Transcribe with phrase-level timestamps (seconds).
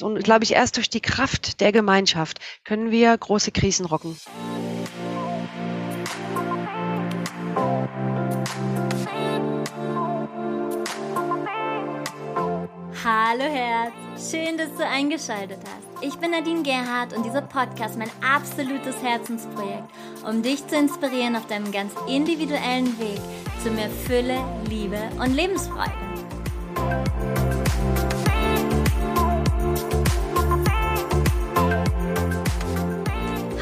[0.00, 4.18] Und glaube ich, erst durch die Kraft der Gemeinschaft können wir große Krisen rocken.
[13.04, 16.04] Hallo Herz, schön, dass du eingeschaltet hast.
[16.04, 19.90] Ich bin Nadine Gerhardt und dieser Podcast mein absolutes Herzensprojekt,
[20.26, 23.20] um dich zu inspirieren auf deinem ganz individuellen Weg
[23.62, 24.38] zu mehr Fülle,
[24.68, 25.92] Liebe und Lebensfreude.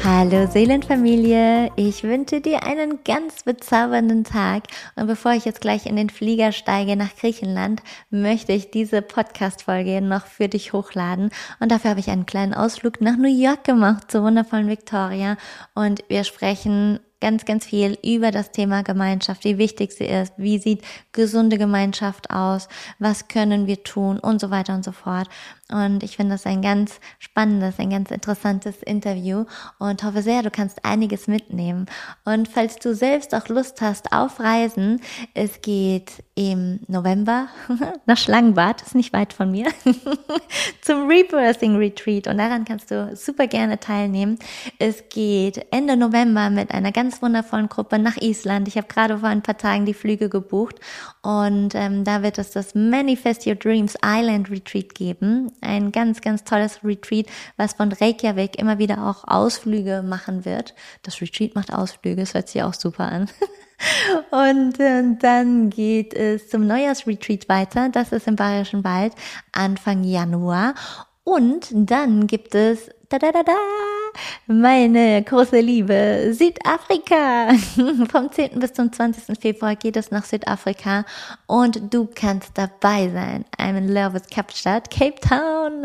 [0.03, 4.63] Hallo Seelenfamilie, ich wünsche dir einen ganz bezaubernden Tag.
[4.95, 10.01] Und bevor ich jetzt gleich in den Flieger steige nach Griechenland, möchte ich diese Podcast-Folge
[10.01, 11.29] noch für dich hochladen.
[11.59, 15.37] Und dafür habe ich einen kleinen Ausflug nach New York gemacht zur wundervollen Victoria.
[15.75, 20.57] Und wir sprechen ganz, ganz viel über das Thema Gemeinschaft, wie wichtig sie ist, wie
[20.57, 22.67] sieht gesunde Gemeinschaft aus,
[22.99, 25.29] was können wir tun und so weiter und so fort.
[25.71, 29.45] Und ich finde das ein ganz spannendes, ein ganz interessantes Interview
[29.79, 31.85] und hoffe sehr, du kannst einiges mitnehmen.
[32.25, 35.01] Und falls du selbst auch Lust hast auf Reisen,
[35.33, 37.47] es geht im November
[38.05, 39.67] nach Schlangenbad, ist nicht weit von mir,
[40.81, 44.39] zum Rebirthing Retreat und daran kannst du super gerne teilnehmen.
[44.79, 48.67] Es geht Ende November mit einer ganz wundervollen Gruppe nach Island.
[48.67, 50.75] Ich habe gerade vor ein paar Tagen die Flüge gebucht
[51.21, 56.43] und ähm, da wird es das Manifest Your Dreams Island Retreat geben ein ganz, ganz
[56.43, 60.73] tolles Retreat, was von Reykjavik immer wieder auch Ausflüge machen wird.
[61.03, 63.29] Das Retreat macht Ausflüge, das hört sich auch super an.
[64.31, 67.89] Und äh, dann geht es zum Neujahrsretreat weiter.
[67.89, 69.13] Das ist im Bayerischen Wald
[69.51, 70.75] Anfang Januar.
[71.23, 74.00] Und dann gibt es da da da da
[74.47, 77.53] meine große Liebe, Südafrika.
[78.11, 78.59] Vom 10.
[78.59, 79.39] bis zum 20.
[79.39, 81.05] Februar geht es nach Südafrika
[81.47, 83.45] und du kannst dabei sein.
[83.57, 85.83] I'm in love with Kapstadt, Cape Town.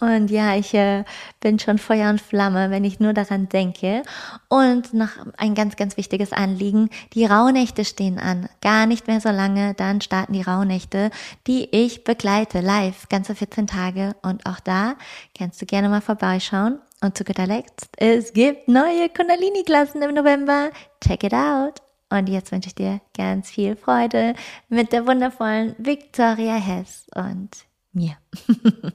[0.00, 1.04] und ja, ich äh,
[1.40, 4.02] bin schon Feuer und Flamme, wenn ich nur daran denke.
[4.48, 6.90] Und noch ein ganz, ganz wichtiges Anliegen.
[7.14, 8.48] Die Rauhnächte stehen an.
[8.60, 11.10] Gar nicht mehr so lange, dann starten die Rauhnächte,
[11.46, 14.16] die ich begleite live, ganze 14 Tage.
[14.22, 14.96] Und auch da
[15.36, 16.78] kannst du gerne mal vorbeischauen.
[17.02, 20.70] Und zu guter Letzt, es gibt neue Kundalini-Klassen im November.
[21.02, 21.80] Check it out.
[22.10, 24.34] Und jetzt wünsche ich dir ganz viel Freude
[24.68, 27.50] mit der wundervollen Victoria Hess und
[27.92, 28.18] mir.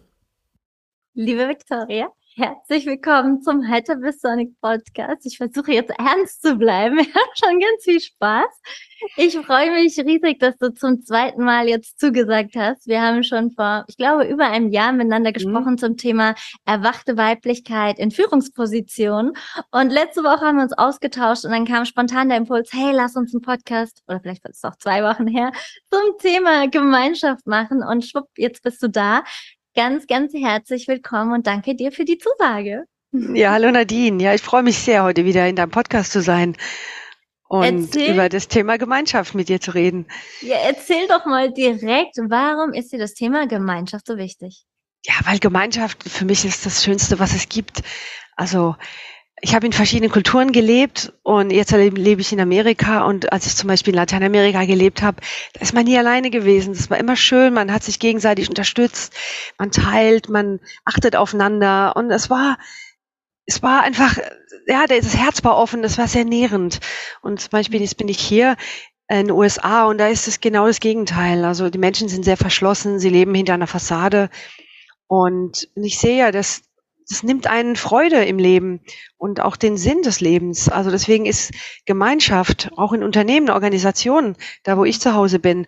[1.13, 5.25] Liebe Victoria, Herzlich willkommen zum Hyperbisonic Podcast.
[5.25, 6.97] Ich versuche jetzt ernst zu bleiben.
[6.97, 8.61] Wir haben schon ganz viel Spaß.
[9.15, 12.87] Ich freue mich riesig, dass du zum zweiten Mal jetzt zugesagt hast.
[12.87, 15.33] Wir haben schon vor, ich glaube, über einem Jahr miteinander mhm.
[15.33, 15.77] gesprochen mhm.
[15.77, 16.35] zum Thema
[16.65, 19.31] erwachte Weiblichkeit in Führungspositionen.
[19.71, 23.15] Und letzte Woche haben wir uns ausgetauscht und dann kam spontan der Impuls, hey, lass
[23.15, 25.53] uns einen Podcast, oder vielleicht war es auch zwei Wochen her,
[25.89, 27.81] zum Thema Gemeinschaft machen.
[27.81, 29.23] Und schwupp, jetzt bist du da
[29.75, 32.85] ganz, ganz herzlich willkommen und danke dir für die Zusage.
[33.11, 34.23] Ja, hallo Nadine.
[34.23, 36.55] Ja, ich freue mich sehr, heute wieder in deinem Podcast zu sein
[37.47, 40.07] und erzähl, über das Thema Gemeinschaft mit dir zu reden.
[40.41, 44.63] Ja, erzähl doch mal direkt, warum ist dir das Thema Gemeinschaft so wichtig?
[45.05, 47.81] Ja, weil Gemeinschaft für mich ist das Schönste, was es gibt.
[48.37, 48.75] Also
[49.41, 53.55] ich habe in verschiedenen Kulturen gelebt und jetzt lebe ich in Amerika und als ich
[53.55, 55.21] zum Beispiel in Lateinamerika gelebt habe,
[55.53, 56.73] da ist man nie alleine gewesen.
[56.73, 59.13] Das war immer schön, man hat sich gegenseitig unterstützt,
[59.57, 62.57] man teilt, man achtet aufeinander und es war,
[63.45, 64.17] es war einfach,
[64.67, 66.79] ja, das Herz war offen, das war sehr nährend.
[67.21, 68.55] Und zum Beispiel jetzt bin ich hier
[69.09, 71.43] in den USA und da ist es genau das Gegenteil.
[71.43, 74.29] Also die Menschen sind sehr verschlossen, sie leben hinter einer Fassade.
[75.07, 76.63] Und ich sehe ja, dass
[77.07, 78.81] das nimmt einen Freude im Leben
[79.17, 80.69] und auch den Sinn des Lebens.
[80.69, 81.51] Also deswegen ist
[81.85, 85.67] Gemeinschaft auch in Unternehmen, Organisationen, da wo ich zu Hause bin,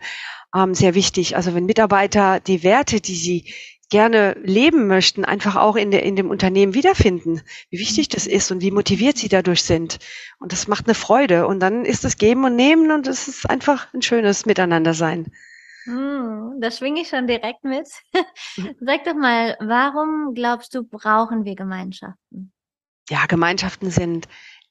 [0.56, 1.36] ähm, sehr wichtig.
[1.36, 3.54] Also wenn Mitarbeiter die Werte, die sie
[3.90, 8.52] gerne leben möchten, einfach auch in, der, in dem Unternehmen wiederfinden, wie wichtig das ist
[8.52, 10.00] und wie motiviert sie dadurch sind.
[10.40, 11.48] Und das macht eine Freude.
[11.48, 15.32] Und dann ist es Geben und Nehmen und es ist einfach ein schönes Miteinander sein.
[15.88, 17.88] Hm, da schwinge ich schon direkt mit.
[18.82, 22.52] Sag doch mal, warum glaubst du, brauchen wir Gemeinschaften?
[23.10, 24.28] Ja, Gemeinschaften sind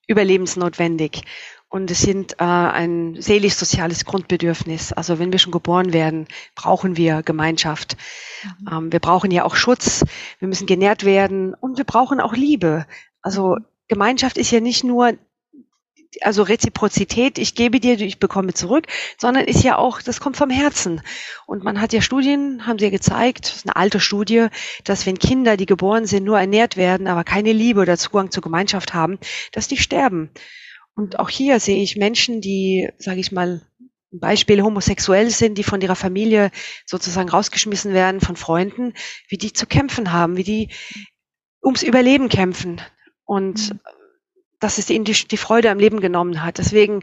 [0.06, 1.22] überlebensnotwendig
[1.68, 4.92] und es sind äh, ein seelisch-soziales Grundbedürfnis.
[4.92, 7.96] Also wenn wir schon geboren werden, brauchen wir Gemeinschaft.
[8.60, 8.68] Mhm.
[8.70, 10.04] Ähm, wir brauchen ja auch Schutz,
[10.38, 12.86] wir müssen genährt werden und wir brauchen auch Liebe.
[13.22, 13.64] Also mhm.
[13.88, 15.14] Gemeinschaft ist ja nicht nur
[16.22, 18.86] also Reziprozität, ich gebe dir, ich bekomme zurück,
[19.18, 21.02] sondern ist ja auch, das kommt vom Herzen.
[21.46, 24.48] Und man hat ja Studien, haben sie ja gezeigt, das ist eine alte Studie,
[24.84, 28.42] dass wenn Kinder, die geboren sind, nur ernährt werden, aber keine Liebe oder Zugang zur
[28.42, 29.18] Gemeinschaft haben,
[29.52, 30.30] dass die sterben.
[30.94, 33.62] Und auch hier sehe ich Menschen, die, sage ich mal,
[34.12, 36.50] Beispiel homosexuell sind, die von ihrer Familie
[36.86, 38.94] sozusagen rausgeschmissen werden, von Freunden,
[39.28, 40.70] wie die zu kämpfen haben, wie die
[41.62, 42.80] ums Überleben kämpfen.
[43.24, 43.80] Und mhm.
[44.60, 46.58] Dass es ihnen die, die Freude am Leben genommen hat.
[46.58, 47.02] Deswegen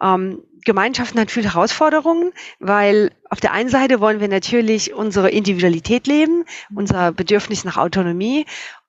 [0.00, 6.06] ähm, Gemeinschaften hat viele Herausforderungen, weil auf der einen Seite wollen wir natürlich unsere Individualität
[6.06, 6.44] leben,
[6.74, 8.46] unser Bedürfnis nach Autonomie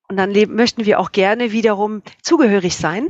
[0.07, 3.09] und dann leben, möchten wir auch gerne wiederum zugehörig sein.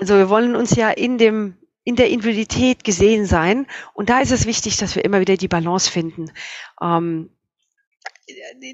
[0.00, 3.66] Also wir wollen uns ja in dem in der Individualität gesehen sein.
[3.92, 6.30] Und da ist es wichtig, dass wir immer wieder die Balance finden,
[6.80, 7.30] ähm,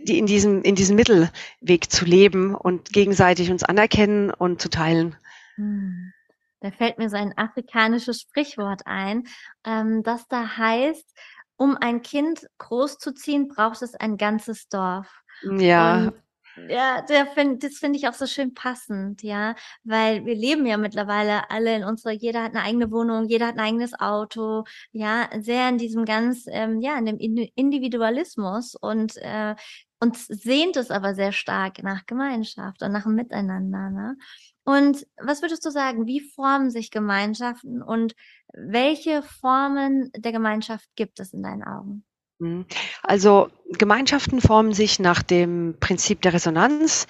[0.06, 5.16] die in diesem, in diesem Mittelweg zu leben und gegenseitig uns anerkennen und zu teilen.
[5.58, 6.12] Hm.
[6.60, 9.24] Da fällt mir so ein afrikanisches Sprichwort ein,
[9.64, 11.16] ähm, das da heißt,
[11.56, 15.22] um ein Kind großzuziehen, braucht es ein ganzes Dorf.
[15.42, 16.06] Ja.
[16.06, 16.14] Und
[16.68, 21.50] ja, find, das finde ich auch so schön passend, ja, weil wir leben ja mittlerweile
[21.50, 25.68] alle in unserer, jeder hat eine eigene Wohnung, jeder hat ein eigenes Auto, ja, sehr
[25.68, 29.54] in diesem ganz, ähm, ja, in dem Individualismus und äh,
[30.00, 34.16] uns sehnt es aber sehr stark nach Gemeinschaft und nach dem Miteinander, ne?
[34.68, 38.14] Und was würdest du sagen, wie formen sich Gemeinschaften und
[38.52, 42.04] welche Formen der Gemeinschaft gibt es in deinen Augen?
[42.38, 42.66] Mhm.
[43.02, 43.48] Also
[43.78, 47.06] Gemeinschaften formen sich nach dem Prinzip der Resonanz.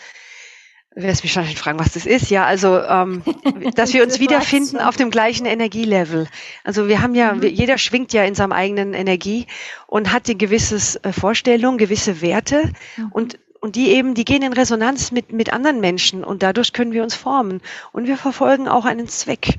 [0.94, 2.30] Wer es mich schon fragen, was das ist?
[2.30, 3.24] Ja, also ähm,
[3.74, 6.28] dass wir uns wiederfinden auf dem gleichen Energielevel.
[6.62, 7.42] Also wir haben ja, mhm.
[7.42, 9.48] jeder schwingt ja in seinem eigenen Energie
[9.88, 13.08] und hat die gewisses äh, Vorstellung, gewisse Werte mhm.
[13.10, 16.92] und und die eben, die gehen in Resonanz mit mit anderen Menschen und dadurch können
[16.92, 17.60] wir uns formen
[17.92, 19.58] und wir verfolgen auch einen Zweck.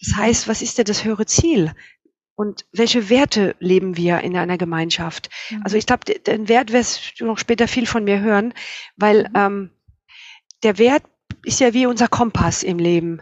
[0.00, 1.72] Das heißt, was ist denn das höhere Ziel?
[2.38, 5.28] und welche Werte leben wir in einer Gemeinschaft.
[5.50, 5.62] Mhm.
[5.64, 8.54] Also ich glaube, den Wert wirst du noch später viel von mir hören,
[8.96, 9.34] weil mhm.
[9.34, 9.70] ähm,
[10.62, 11.02] der Wert
[11.44, 13.20] ist ja wie unser Kompass im Leben.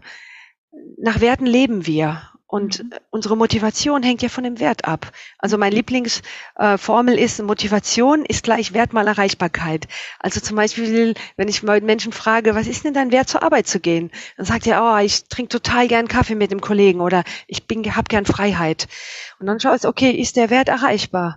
[0.98, 2.30] Nach Werten leben wir.
[2.48, 2.90] Und mhm.
[3.10, 5.10] unsere Motivation hängt ja von dem Wert ab.
[5.38, 9.88] Also mein Lieblingsformel äh, ist, Motivation ist gleich Wert mal Erreichbarkeit.
[10.20, 13.66] Also zum Beispiel, wenn ich mal Menschen frage, was ist denn dein Wert zur Arbeit
[13.66, 14.10] zu gehen?
[14.36, 17.84] Dann sagt er, oh, ich trinke total gern Kaffee mit dem Kollegen oder ich bin,
[17.96, 18.86] hab gern Freiheit.
[19.40, 21.36] Und dann schaust du, okay, ist der Wert erreichbar?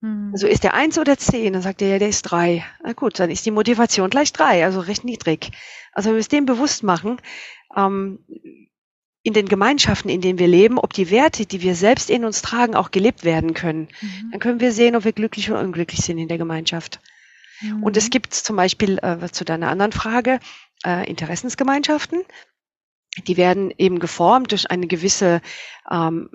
[0.00, 0.30] Mhm.
[0.32, 1.52] Also ist der eins oder zehn?
[1.52, 2.64] Dann sagt er, ja, der ist drei.
[2.82, 5.52] Na gut, dann ist die Motivation gleich drei, also recht niedrig.
[5.92, 7.20] Also wir es dem bewusst machen,
[7.76, 8.18] ähm,
[9.22, 12.42] in den Gemeinschaften, in denen wir leben, ob die Werte, die wir selbst in uns
[12.42, 13.88] tragen, auch gelebt werden können.
[14.00, 14.30] Mhm.
[14.32, 17.00] Dann können wir sehen, ob wir glücklich oder unglücklich sind in der Gemeinschaft.
[17.60, 17.82] Mhm.
[17.84, 20.40] Und es gibt zum Beispiel, äh, zu deiner anderen Frage,
[20.84, 22.22] äh, Interessensgemeinschaften.
[23.26, 25.42] Die werden eben geformt durch eine gewisse
[25.90, 26.30] ähm,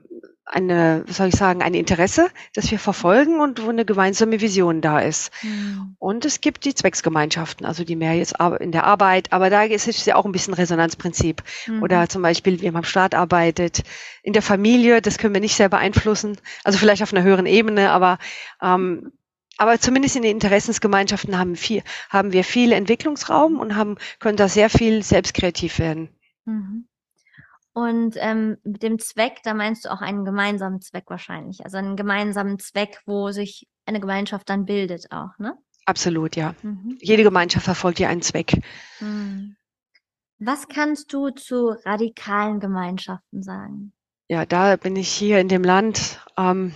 [0.47, 4.81] eine, was soll ich sagen, ein Interesse, das wir verfolgen und wo eine gemeinsame Vision
[4.81, 5.31] da ist.
[5.43, 5.95] Mhm.
[5.99, 9.87] Und es gibt die Zwecksgemeinschaften, also die mehr jetzt in der Arbeit, aber da ist
[9.87, 11.43] es ja auch ein bisschen Resonanzprinzip.
[11.67, 11.83] Mhm.
[11.83, 13.83] Oder zum Beispiel, wie man am Staat arbeitet,
[14.23, 17.91] in der Familie, das können wir nicht sehr beeinflussen, also vielleicht auf einer höheren Ebene,
[17.91, 18.17] aber
[18.61, 19.11] ähm,
[19.59, 21.81] aber zumindest in den Interessensgemeinschaften haben, viel,
[22.11, 26.09] haben wir viel Entwicklungsraum und haben, können da sehr viel selbst kreativ werden.
[26.47, 26.87] Mhm.
[27.73, 31.63] Und ähm, mit dem Zweck, da meinst du auch einen gemeinsamen Zweck wahrscheinlich.
[31.63, 35.55] Also einen gemeinsamen Zweck, wo sich eine Gemeinschaft dann bildet auch, ne?
[35.85, 36.55] Absolut, ja.
[36.63, 36.97] Mhm.
[36.99, 38.61] Jede Gemeinschaft verfolgt ja einen Zweck.
[38.99, 39.55] Mhm.
[40.39, 43.93] Was kannst du zu radikalen Gemeinschaften sagen?
[44.27, 46.73] Ja, da bin ich hier in dem Land, ähm,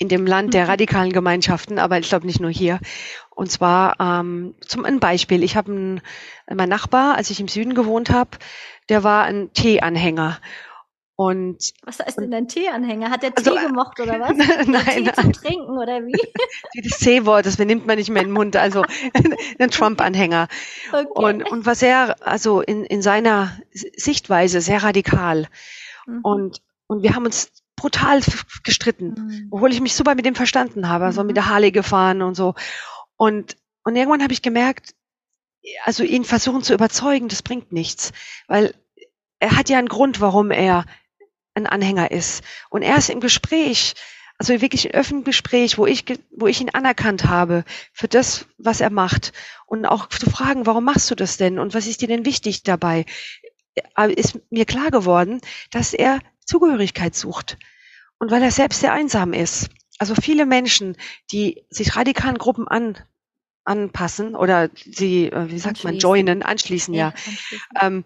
[0.00, 0.70] in dem Land der mhm.
[0.70, 2.80] radikalen Gemeinschaften, aber ich glaube nicht nur hier.
[3.28, 5.44] Und zwar ähm, zum ein Beispiel.
[5.44, 6.00] Ich habe einen,
[6.50, 8.30] mein Nachbar, als ich im Süden gewohnt habe,
[8.88, 10.38] der war ein Teeanhänger.
[11.16, 13.10] Und, was heißt denn ein Teeanhänger?
[13.10, 14.38] Hat der also, Tee gemocht oder was?
[14.66, 16.18] nein, Tee zum Trinken oder wie?
[16.82, 18.84] Das C-Wort, das benimmt man nicht mehr in den Mund, also
[19.58, 20.48] ein Trump-Anhänger.
[20.90, 21.06] Okay.
[21.12, 25.46] Und, und war sehr, also in, in seiner Sichtweise sehr radikal.
[26.06, 26.20] Mhm.
[26.22, 28.20] Und, und wir haben uns brutal
[28.64, 29.48] gestritten, mhm.
[29.52, 31.28] obwohl ich mich super mit dem verstanden habe, also mhm.
[31.28, 32.54] mit der Harley gefahren und so.
[33.16, 34.96] Und, und irgendwann habe ich gemerkt,
[35.84, 38.10] also ihn versuchen zu überzeugen, das bringt nichts,
[38.48, 38.74] weil
[39.38, 40.84] er hat ja einen Grund, warum er
[41.54, 42.42] ein Anhänger ist.
[42.70, 43.94] Und er ist im Gespräch,
[44.36, 46.04] also wirklich ein öffentlichen Gespräch, wo ich,
[46.36, 49.32] wo ich ihn anerkannt habe für das, was er macht.
[49.66, 51.60] Und auch zu fragen, warum machst du das denn?
[51.60, 53.06] Und was ist dir denn wichtig dabei?
[53.96, 56.18] Äh, ist mir klar geworden, dass er
[56.50, 57.58] Zugehörigkeit sucht.
[58.18, 59.70] Und weil er selbst sehr einsam ist.
[59.98, 60.96] Also viele Menschen,
[61.30, 62.98] die sich radikalen Gruppen an,
[63.64, 67.00] anpassen oder sie, äh, wie sagt man, joinen, anschließen, ja.
[67.00, 67.14] ja.
[67.14, 67.66] Anschließen.
[67.80, 68.04] Ähm,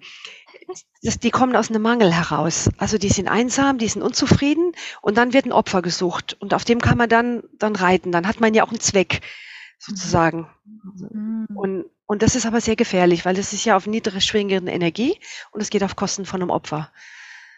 [1.03, 2.71] das, die kommen aus einem Mangel heraus.
[2.79, 4.73] Also die sind einsam, die sind unzufrieden
[5.03, 8.13] und dann wird ein Opfer gesucht und auf dem kann man dann dann reiten.
[8.13, 9.21] Dann hat man ja auch einen Zweck
[9.79, 10.49] sozusagen.
[10.65, 11.47] Mhm.
[11.55, 15.19] Und und das ist aber sehr gefährlich, weil das ist ja auf niedrig schwingende Energie
[15.53, 16.91] und es geht auf Kosten von einem Opfer.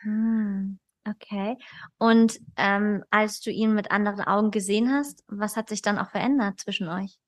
[0.06, 0.78] Mhm.
[1.08, 1.56] Okay.
[1.98, 6.10] Und ähm, als du ihn mit anderen Augen gesehen hast, was hat sich dann auch
[6.10, 7.18] verändert zwischen euch?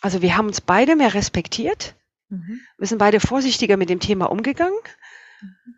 [0.00, 1.94] Also wir haben uns beide mehr respektiert.
[2.28, 2.60] Mhm.
[2.78, 4.78] Wir sind beide vorsichtiger mit dem Thema umgegangen.
[5.40, 5.74] Mhm.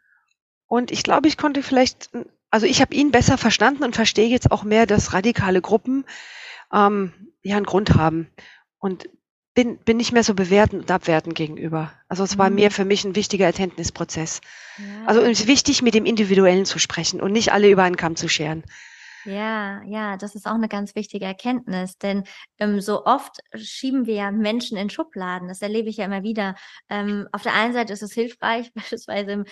[0.66, 2.10] Und ich glaube, ich konnte vielleicht,
[2.50, 6.04] also ich habe ihn besser verstanden und verstehe jetzt auch mehr, dass radikale Gruppen
[6.72, 8.30] ähm, ja einen Grund haben.
[8.78, 9.08] Und
[9.54, 11.92] bin, bin nicht mehr so bewertend und abwertend gegenüber.
[12.08, 12.56] Also es war mhm.
[12.56, 14.40] mir für mich ein wichtiger Erkenntnisprozess.
[14.78, 15.06] Ja.
[15.06, 18.16] Also es ist wichtig, mit dem Individuellen zu sprechen und nicht alle über einen Kamm
[18.16, 18.64] zu scheren.
[19.24, 22.24] Ja, ja, das ist auch eine ganz wichtige Erkenntnis, denn
[22.58, 25.48] ähm, so oft schieben wir ja Menschen in Schubladen.
[25.48, 26.56] Das erlebe ich ja immer wieder.
[26.90, 29.44] Ähm, auf der einen Seite ist es hilfreich, beispielsweise im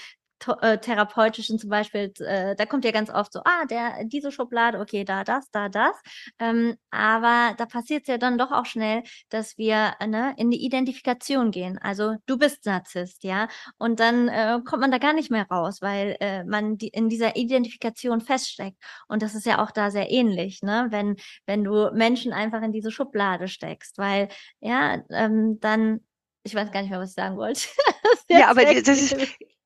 [0.61, 4.81] äh, therapeutischen zum Beispiel, äh, da kommt ja ganz oft so, ah, der, diese Schublade,
[4.81, 5.97] okay, da das, da das.
[6.39, 10.51] Ähm, aber da passiert es ja dann doch auch schnell, dass wir äh, ne, in
[10.51, 11.79] die Identifikation gehen.
[11.79, 13.49] Also du bist Narzisst, ja.
[13.79, 17.09] Und dann äh, kommt man da gar nicht mehr raus, weil äh, man die, in
[17.09, 18.79] dieser Identifikation feststeckt.
[19.09, 20.87] Und das ist ja auch da sehr ähnlich, ne?
[20.91, 24.29] Wenn, wenn du Menschen einfach in diese Schublade steckst, weil
[24.61, 26.01] ja, ähm, dann
[26.45, 27.69] ich weiß gar nicht mehr, was ich sagen wollte.
[28.29, 29.17] ja, aber das ist,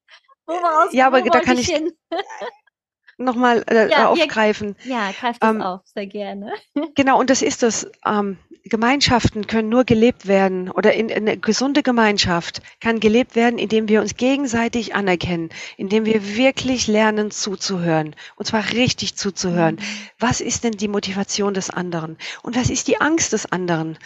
[0.47, 1.83] Woraus, ja, aber da kann ich, ich
[3.19, 4.77] nochmal äh, ja, aufgreifen.
[4.85, 6.53] Ja, greift das ähm, auf, sehr gerne.
[6.95, 7.91] genau, und das ist das.
[8.05, 8.39] Ähm,
[8.69, 13.89] Gemeinschaften können nur gelebt werden oder in, in eine gesunde Gemeinschaft kann gelebt werden, indem
[13.89, 19.77] wir uns gegenseitig anerkennen, indem wir wirklich lernen zuzuhören und zwar richtig zuzuhören.
[19.77, 20.09] Mhm.
[20.19, 23.99] Was ist denn die Motivation des anderen und was ist die Angst des anderen?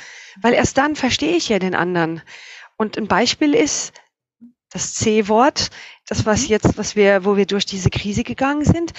[0.43, 2.21] Weil erst dann verstehe ich ja den anderen.
[2.77, 3.95] Und ein Beispiel ist,
[4.73, 5.71] das C-Wort,
[6.11, 6.49] das was mhm.
[6.49, 8.93] jetzt, was wir, wo wir durch diese Krise gegangen sind,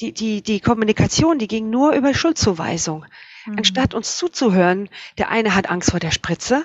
[0.00, 3.04] die, die, die Kommunikation, die ging nur über Schuldzuweisung.
[3.46, 3.58] Mhm.
[3.58, 6.64] Anstatt uns zuzuhören, der eine hat Angst vor der Spritze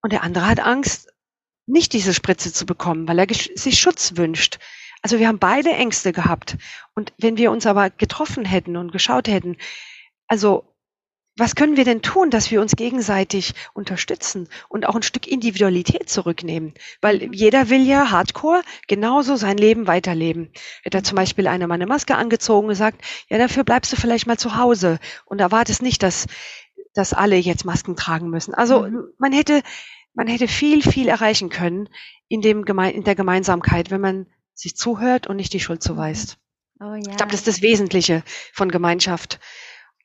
[0.00, 1.12] und der andere hat Angst,
[1.66, 4.58] nicht diese Spritze zu bekommen, weil er sich Schutz wünscht.
[5.02, 6.56] Also wir haben beide Ängste gehabt.
[6.94, 9.58] Und wenn wir uns aber getroffen hätten und geschaut hätten,
[10.28, 10.73] also
[11.36, 16.08] was können wir denn tun, dass wir uns gegenseitig unterstützen und auch ein Stück Individualität
[16.08, 16.74] zurücknehmen?
[17.00, 17.32] Weil mhm.
[17.32, 20.52] jeder will ja hardcore genauso sein Leben weiterleben.
[20.82, 24.26] Hätte zum Beispiel einer mal eine Maske angezogen und sagt, ja, dafür bleibst du vielleicht
[24.26, 26.26] mal zu Hause und erwartest nicht, dass,
[26.94, 28.54] dass alle jetzt Masken tragen müssen.
[28.54, 29.04] Also mhm.
[29.18, 29.62] man hätte,
[30.14, 31.88] man hätte viel, viel erreichen können
[32.28, 36.38] in dem, in der Gemeinsamkeit, wenn man sich zuhört und nicht die Schuld zuweist.
[36.80, 36.98] Oh, ja.
[36.98, 38.22] Ich glaube, das ist das Wesentliche
[38.52, 39.40] von Gemeinschaft.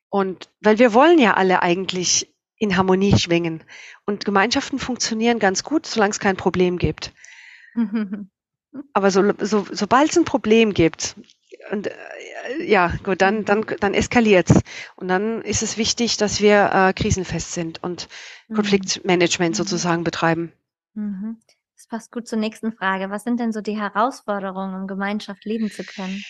[0.09, 3.63] Und weil wir wollen ja alle eigentlich in Harmonie schwingen.
[4.05, 7.13] Und Gemeinschaften funktionieren ganz gut, solange es kein Problem gibt.
[8.93, 11.15] Aber so, so, sobald es ein Problem gibt,
[11.71, 11.93] und äh,
[12.63, 14.61] ja, gut, dann, dann, dann eskaliert's.
[14.95, 18.07] Und dann ist es wichtig, dass wir äh, krisenfest sind und
[18.47, 18.55] mhm.
[18.55, 19.57] Konfliktmanagement mhm.
[19.57, 20.51] sozusagen betreiben.
[20.93, 21.37] Mhm.
[21.75, 23.09] Das passt gut zur nächsten Frage.
[23.09, 26.23] Was sind denn so die Herausforderungen, um Gemeinschaft leben zu können?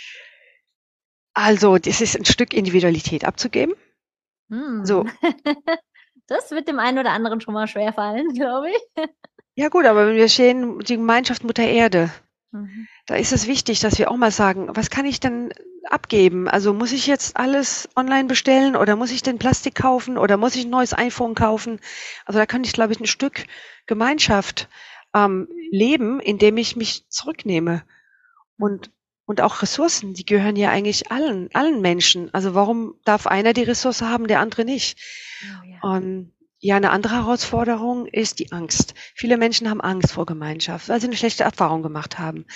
[1.42, 3.74] Also, das ist ein Stück Individualität abzugeben.
[4.50, 4.86] Hm.
[4.86, 5.06] So.
[6.28, 9.06] das wird dem einen oder anderen schon mal schwerfallen, glaube ich.
[9.56, 12.12] Ja gut, aber wenn wir sehen, die Gemeinschaft Mutter Erde,
[12.52, 12.90] mhm.
[13.06, 15.54] da ist es wichtig, dass wir auch mal sagen, was kann ich denn
[15.86, 16.50] abgeben?
[16.50, 20.58] Also muss ich jetzt alles online bestellen oder muss ich den Plastik kaufen oder muss
[20.58, 21.80] ich ein neues iPhone kaufen?
[22.26, 23.46] Also da kann ich, glaube ich, ein Stück
[23.86, 24.68] Gemeinschaft
[25.16, 27.84] ähm, leben, indem ich mich zurücknehme
[28.58, 28.92] und
[29.30, 32.34] und auch Ressourcen, die gehören ja eigentlich allen, allen Menschen.
[32.34, 34.98] Also warum darf einer die Ressource haben, der andere nicht?
[35.44, 35.80] Oh, ja.
[35.84, 38.96] Und ja, eine andere Herausforderung ist die Angst.
[39.14, 42.48] Viele Menschen haben Angst vor Gemeinschaft, weil sie eine schlechte Erfahrung gemacht haben.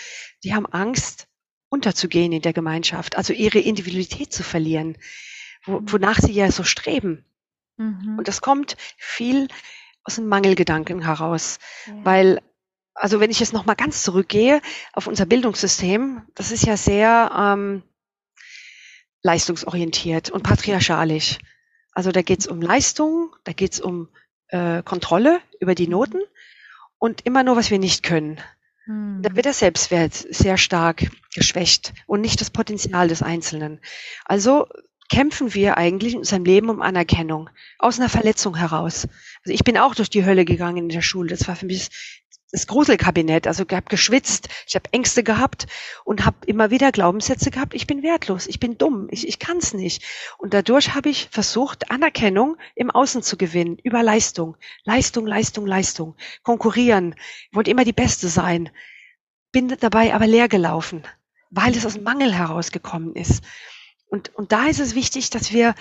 [0.44, 1.27] Die haben Angst,
[1.70, 4.98] unterzugehen in der Gemeinschaft, also ihre Individualität zu verlieren,
[5.65, 5.92] wo, mhm.
[5.92, 7.24] wonach sie ja so streben.
[7.77, 8.15] Mhm.
[8.18, 9.48] Und das kommt viel
[10.03, 11.94] aus dem Mangelgedanken heraus, ja.
[12.03, 12.42] weil
[12.96, 14.62] also wenn ich jetzt nochmal ganz zurückgehe
[14.94, 17.84] auf unser Bildungssystem, das ist ja sehr ähm,
[19.22, 21.40] leistungsorientiert und patriarchalisch.
[21.94, 24.10] Also da geht es um Leistung, da geht es um
[24.50, 26.22] äh, Kontrolle über die Noten
[26.98, 28.40] und immer nur, was wir nicht können.
[28.86, 29.22] Hm.
[29.22, 33.80] Da wird der Selbstwert sehr stark geschwächt und nicht das Potenzial des Einzelnen.
[34.26, 34.68] Also
[35.10, 39.08] kämpfen wir eigentlich in unserem Leben um Anerkennung aus einer Verletzung heraus.
[39.46, 41.30] Also ich bin auch durch die Hölle gegangen in der Schule.
[41.30, 41.90] Das war für mich
[42.53, 43.48] das Gruselkabinett.
[43.48, 45.65] Also ich habe geschwitzt, ich habe Ängste gehabt
[46.05, 49.57] und habe immer wieder Glaubenssätze gehabt, ich bin wertlos, ich bin dumm, ich, ich kann
[49.57, 50.03] es nicht.
[50.38, 54.55] Und dadurch habe ich versucht, Anerkennung im Außen zu gewinnen, über Leistung.
[54.83, 56.15] Leistung, Leistung, Leistung.
[56.43, 57.15] Konkurrieren.
[57.50, 58.69] Ich wollte immer die Beste sein.
[59.51, 61.03] Bin dabei aber leer gelaufen,
[61.50, 63.43] weil es aus Mangel herausgekommen ist.
[64.05, 65.74] Und, und da ist es wichtig, dass wir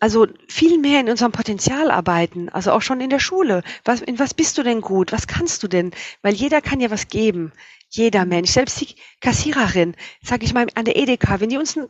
[0.00, 3.62] also viel mehr in unserem Potenzial arbeiten, also auch schon in der Schule.
[3.84, 5.12] Was, in was bist du denn gut?
[5.12, 5.92] Was kannst du denn?
[6.22, 7.52] Weil jeder kann ja was geben.
[7.88, 11.88] Jeder Mensch, selbst die Kassiererin, sag ich mal, an der Edeka, wenn die uns ein,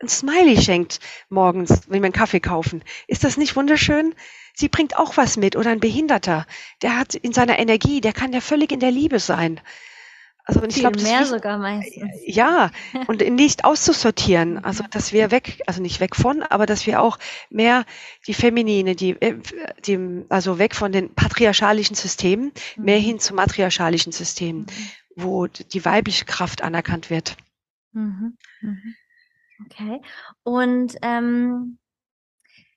[0.00, 4.14] ein Smiley schenkt morgens, wenn wir einen Kaffee kaufen, ist das nicht wunderschön?
[4.54, 6.46] Sie bringt auch was mit oder ein Behinderter,
[6.82, 9.60] der hat in seiner Energie, der kann ja völlig in der Liebe sein.
[10.46, 12.10] Also und ich glaube, mehr nicht, sogar meistens.
[12.26, 12.70] Ja,
[13.06, 17.18] und nicht auszusortieren, also dass wir weg, also nicht weg von, aber dass wir auch
[17.48, 17.86] mehr
[18.26, 19.38] die feminine, die, äh,
[19.86, 22.84] die also weg von den patriarchalischen Systemen, mhm.
[22.84, 25.22] mehr hin zu matriarchalischen Systemen, mhm.
[25.22, 27.36] wo die weibliche Kraft anerkannt wird.
[27.92, 28.36] Mhm.
[28.60, 28.94] mhm.
[29.66, 30.02] Okay.
[30.42, 31.78] Und ähm,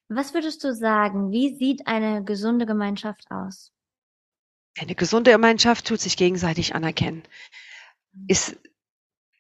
[0.08, 3.74] was würdest du sagen, wie sieht eine gesunde Gemeinschaft aus?
[4.80, 7.24] Eine gesunde Gemeinschaft tut sich gegenseitig anerkennen.
[8.14, 8.26] Mhm.
[8.28, 8.58] Ist,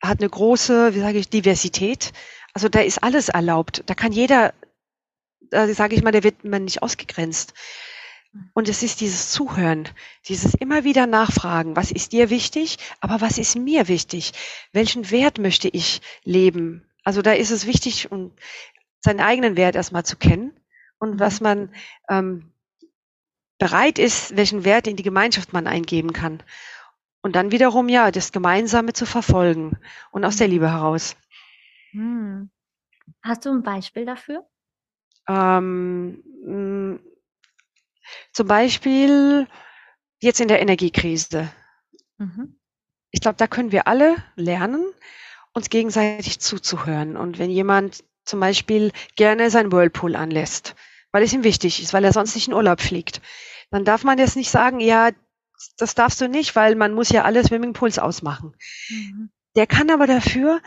[0.02, 2.14] hat eine große, wie sage ich, Diversität.
[2.54, 3.84] Also da ist alles erlaubt.
[3.86, 4.54] Da kann jeder,
[5.52, 7.54] da sage ich mal, da wird man nicht ausgegrenzt.
[8.32, 8.50] Mhm.
[8.54, 9.88] Und es ist dieses Zuhören,
[10.28, 14.34] dieses immer wieder nachfragen, was ist dir wichtig, aber was ist mir wichtig?
[14.72, 16.84] Welchen Wert möchte ich leben?
[17.04, 18.34] Also da ist es wichtig, um
[19.00, 20.60] seinen eigenen Wert erstmal zu kennen
[21.00, 21.20] und mhm.
[21.20, 21.74] was man
[22.10, 22.52] ähm,
[23.58, 26.44] bereit ist, welchen Wert in die Gemeinschaft man eingeben kann.
[27.22, 29.78] Und dann wiederum, ja, das Gemeinsame zu verfolgen
[30.12, 31.16] und aus der Liebe heraus.
[31.92, 32.50] Hm.
[33.24, 34.46] Hast du ein Beispiel dafür?
[35.28, 37.00] Ähm, mm,
[38.32, 39.48] zum Beispiel
[40.20, 41.50] jetzt in der Energiekrise.
[42.18, 42.60] Mhm.
[43.12, 44.86] Ich glaube, da können wir alle lernen,
[45.54, 47.18] uns gegenseitig zuzuhören.
[47.18, 50.76] Und wenn jemand zum Beispiel gerne sein Whirlpool anlässt,
[51.18, 53.22] weil es ihm wichtig ist, weil er sonst nicht in Urlaub fliegt.
[53.72, 55.10] Dann darf man jetzt nicht sagen, ja,
[55.76, 58.56] das darfst du nicht, weil man muss ja alle Swimmingpools ausmachen.
[58.88, 59.32] Mhm.
[59.56, 60.62] Der kann aber dafür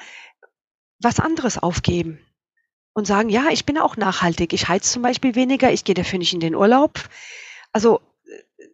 [0.98, 2.18] was anderes aufgeben
[2.94, 4.52] und sagen, ja, ich bin auch nachhaltig.
[4.52, 7.08] Ich heiz zum Beispiel weniger, ich gehe dafür nicht in den Urlaub.
[7.70, 8.00] Also,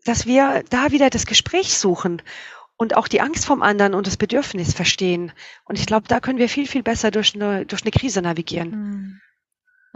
[0.07, 2.23] dass wir da wieder das Gespräch suchen
[2.79, 5.31] und auch die Angst vom anderen und das Bedürfnis verstehen.
[5.67, 8.71] Und ich glaube, da können wir viel, viel besser durch eine, durch eine Krise navigieren.
[8.71, 9.21] Mhm.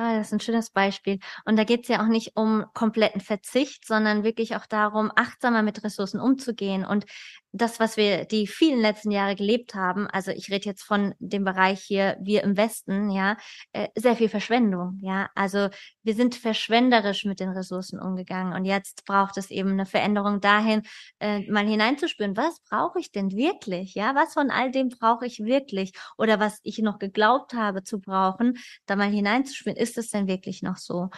[0.03, 1.19] Ah, das ist ein schönes Beispiel.
[1.45, 5.63] Und da geht es ja auch nicht um kompletten Verzicht, sondern wirklich auch darum, achtsamer
[5.63, 6.87] mit Ressourcen umzugehen.
[6.87, 7.05] Und
[7.53, 11.45] das, was wir die vielen letzten Jahre gelebt haben, also ich rede jetzt von dem
[11.45, 13.37] Bereich hier, wir im Westen, ja,
[13.73, 15.29] äh, sehr viel Verschwendung, ja.
[15.35, 15.69] Also
[16.11, 20.83] wir sind verschwenderisch mit den Ressourcen umgegangen und jetzt braucht es eben eine Veränderung dahin,
[21.21, 25.39] äh, mal hineinzuspüren, was brauche ich denn wirklich, ja, was von all dem brauche ich
[25.39, 30.27] wirklich oder was ich noch geglaubt habe zu brauchen, da mal hineinzuspüren, ist es denn
[30.27, 31.11] wirklich noch so?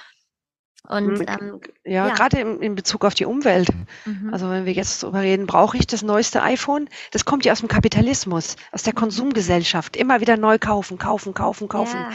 [0.87, 2.15] Und hm, ähm, ja, ja.
[2.15, 3.69] gerade in, in, Bezug auf die Umwelt.
[4.05, 4.29] Mhm.
[4.31, 6.91] Also wenn wir jetzt darüber reden, brauche ich das neueste iPhone?
[7.13, 8.99] Das kommt ja aus dem Kapitalismus, aus der mhm.
[8.99, 9.97] Konsumgesellschaft.
[9.97, 11.99] Immer wieder neu kaufen, kaufen, kaufen, kaufen.
[11.99, 12.11] Ja.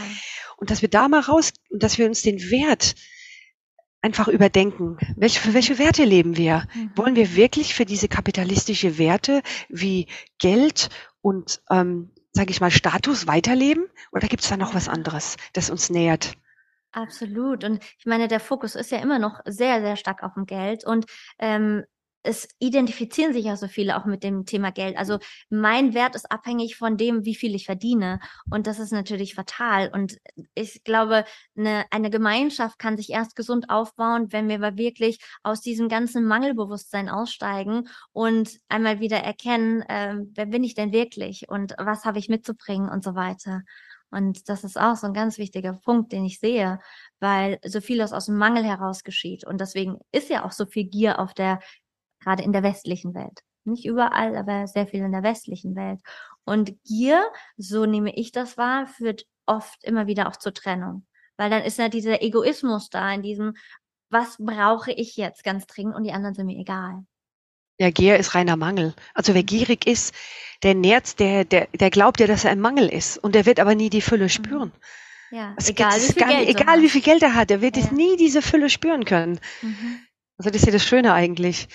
[0.58, 2.96] Und dass wir da mal raus, und dass wir uns den Wert
[4.02, 4.98] einfach überdenken.
[5.16, 6.68] Welche, für welche Werte leben wir?
[6.74, 6.92] Mhm.
[6.96, 10.08] Wollen wir wirklich für diese kapitalistische Werte wie
[10.40, 10.90] Geld
[11.22, 13.86] und, ähm, sage ich mal, Status weiterleben?
[14.12, 16.34] Oder gibt es da noch was anderes, das uns nähert?
[16.92, 17.64] Absolut.
[17.64, 20.86] Und ich meine, der Fokus ist ja immer noch sehr, sehr stark auf dem Geld.
[20.86, 21.06] Und
[21.40, 21.84] ähm,
[22.28, 24.98] es identifizieren sich ja so viele auch mit dem Thema Geld.
[24.98, 28.20] Also mein Wert ist abhängig von dem, wie viel ich verdiene.
[28.52, 29.90] Und das ist natürlich fatal.
[29.94, 30.18] Und
[30.54, 31.24] ich glaube,
[31.58, 36.26] eine, eine Gemeinschaft kann sich erst gesund aufbauen, wenn wir aber wirklich aus diesem ganzen
[36.26, 42.20] Mangelbewusstsein aussteigen und einmal wieder erkennen, äh, wer bin ich denn wirklich und was habe
[42.20, 43.64] ich mitzubringen und so weiter.
[44.10, 46.80] Und das ist auch so ein ganz wichtiger Punkt, den ich sehe,
[47.20, 49.46] weil so vieles aus dem Mangel heraus geschieht.
[49.46, 51.60] Und deswegen ist ja auch so viel Gier auf der,
[52.28, 53.40] gerade in der westlichen Welt.
[53.64, 56.02] Nicht überall, aber sehr viel in der westlichen Welt.
[56.44, 61.06] Und Gier, so nehme ich das wahr, führt oft immer wieder auch zur Trennung.
[61.38, 63.54] Weil dann ist ja dieser Egoismus da in diesem,
[64.10, 67.06] was brauche ich jetzt ganz dringend und die anderen sind mir egal.
[67.80, 68.94] Ja, Gier ist reiner Mangel.
[69.14, 70.14] Also wer gierig ist,
[70.64, 73.18] der nährt, der, der, der glaubt ja, dass er ein Mangel ist.
[73.20, 74.30] Und der wird aber nie die Fülle mhm.
[74.30, 74.72] spüren.
[75.30, 77.92] Ja, also egal, wie viel, Geld, egal wie viel Geld er hat, er wird ja.
[77.92, 79.40] nie diese Fülle spüren können.
[79.62, 80.00] Mhm.
[80.38, 81.68] Also das ist ja das Schöne eigentlich.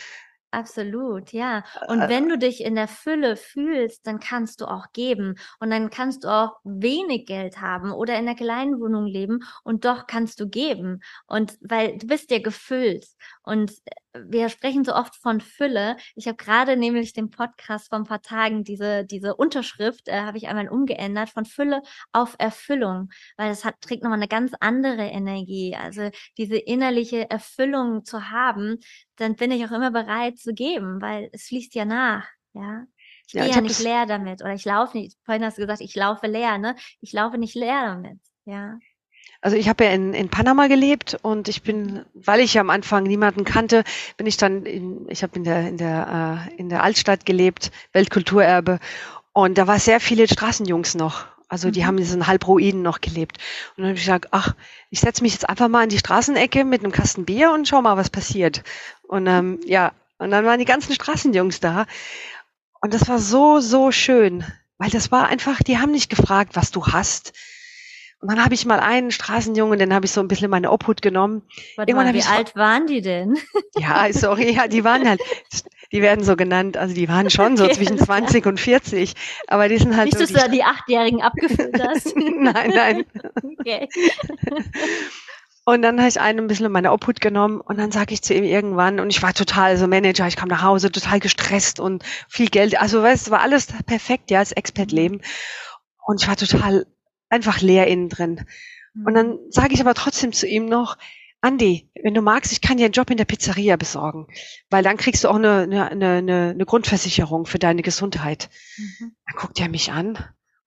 [0.55, 1.65] Absolut, ja.
[1.87, 5.71] Und äh, wenn du dich in der Fülle fühlst, dann kannst du auch geben und
[5.71, 10.07] dann kannst du auch wenig Geld haben oder in einer kleinen Wohnung leben und doch
[10.07, 11.01] kannst du geben.
[11.27, 13.07] Und weil du bist ja gefüllt
[13.45, 13.73] und
[14.14, 15.96] wir sprechen so oft von Fülle.
[16.14, 20.37] Ich habe gerade nämlich den Podcast vor ein paar Tagen, diese, diese Unterschrift, äh, habe
[20.38, 25.05] ich einmal umgeändert, von Fülle auf Erfüllung, weil es hat, trägt nochmal eine ganz andere
[25.05, 25.75] Energie.
[25.77, 28.79] Also diese innerliche Erfüllung zu haben,
[29.16, 32.85] dann bin ich auch immer bereit zu geben, weil es fließt ja nach, ja.
[33.27, 35.81] Ich gehe ja, ja nicht leer damit oder ich laufe nicht, vorhin hast du gesagt,
[35.81, 36.77] ich laufe leer, ne?
[37.01, 38.79] Ich laufe nicht leer damit, ja.
[39.41, 42.71] Also ich habe ja in, in Panama gelebt und ich bin, weil ich ja am
[42.71, 43.83] Anfang niemanden kannte,
[44.17, 47.73] bin ich dann in, ich habe in der in der äh, in der Altstadt gelebt,
[47.93, 48.79] Weltkulturerbe
[49.33, 51.27] und da war sehr viele Straßenjungs noch.
[51.49, 51.87] Also die mhm.
[51.87, 53.39] haben in diesen Halbruinen noch gelebt.
[53.77, 54.55] Und dann habe ich gesagt, ach,
[54.91, 57.83] ich setze mich jetzt einfach mal in die Straßenecke mit einem Kasten Bier und schau
[57.83, 58.63] mal, was passiert.
[59.03, 61.87] Und ähm, ja, und dann waren die ganzen Straßenjungs da.
[62.81, 64.45] Und das war so, so schön.
[64.79, 67.33] Weil das war einfach, die haben nicht gefragt, was du hast.
[68.23, 70.71] Und dann habe ich mal einen Straßenjungen, den habe ich so ein bisschen in meine
[70.71, 71.43] Obhut genommen.
[71.75, 73.37] Warte Irgendwann mal, wie alt waren die denn?
[73.77, 75.21] Ja, sorry, ja, die waren halt,
[75.91, 79.15] die werden so genannt, also die waren schon so okay, zwischen 20 und 40,
[79.49, 82.15] aber die sind halt Nicht, so dass du da die Achtjährigen abgefüllt hast.
[82.17, 83.05] nein, nein.
[83.59, 83.89] Okay.
[85.65, 88.23] Und dann habe ich einen ein bisschen in meine Obhut genommen und dann sage ich
[88.23, 91.81] zu ihm irgendwann, und ich war total so Manager, ich kam nach Hause total gestresst
[91.81, 95.23] und viel Geld, also weißt, war alles perfekt, ja, als Expert-Leben.
[96.07, 96.87] Und ich war total
[97.33, 98.45] einfach leer innen drin.
[98.95, 99.38] Und dann mhm.
[99.51, 100.99] sage ich aber trotzdem zu ihm noch,
[101.40, 104.29] Andi, wenn du magst, ich kann dir einen Job in der Pizzeria besorgen,
[104.71, 108.49] weil dann kriegst du auch eine, eine, eine, eine Grundversicherung für deine Gesundheit.
[108.77, 109.16] Mhm.
[109.27, 110.18] Dann guckt er mich an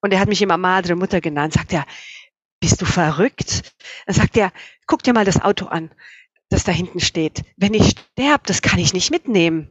[0.02, 1.54] und er hat mich immer Madre Mutter genannt.
[1.54, 1.86] Sagt er,
[2.60, 3.74] bist du verrückt?
[4.06, 4.52] Dann sagt er,
[4.86, 5.90] guck dir mal das Auto an,
[6.50, 7.42] das da hinten steht.
[7.56, 9.70] Wenn ich sterbe, das kann ich nicht mitnehmen.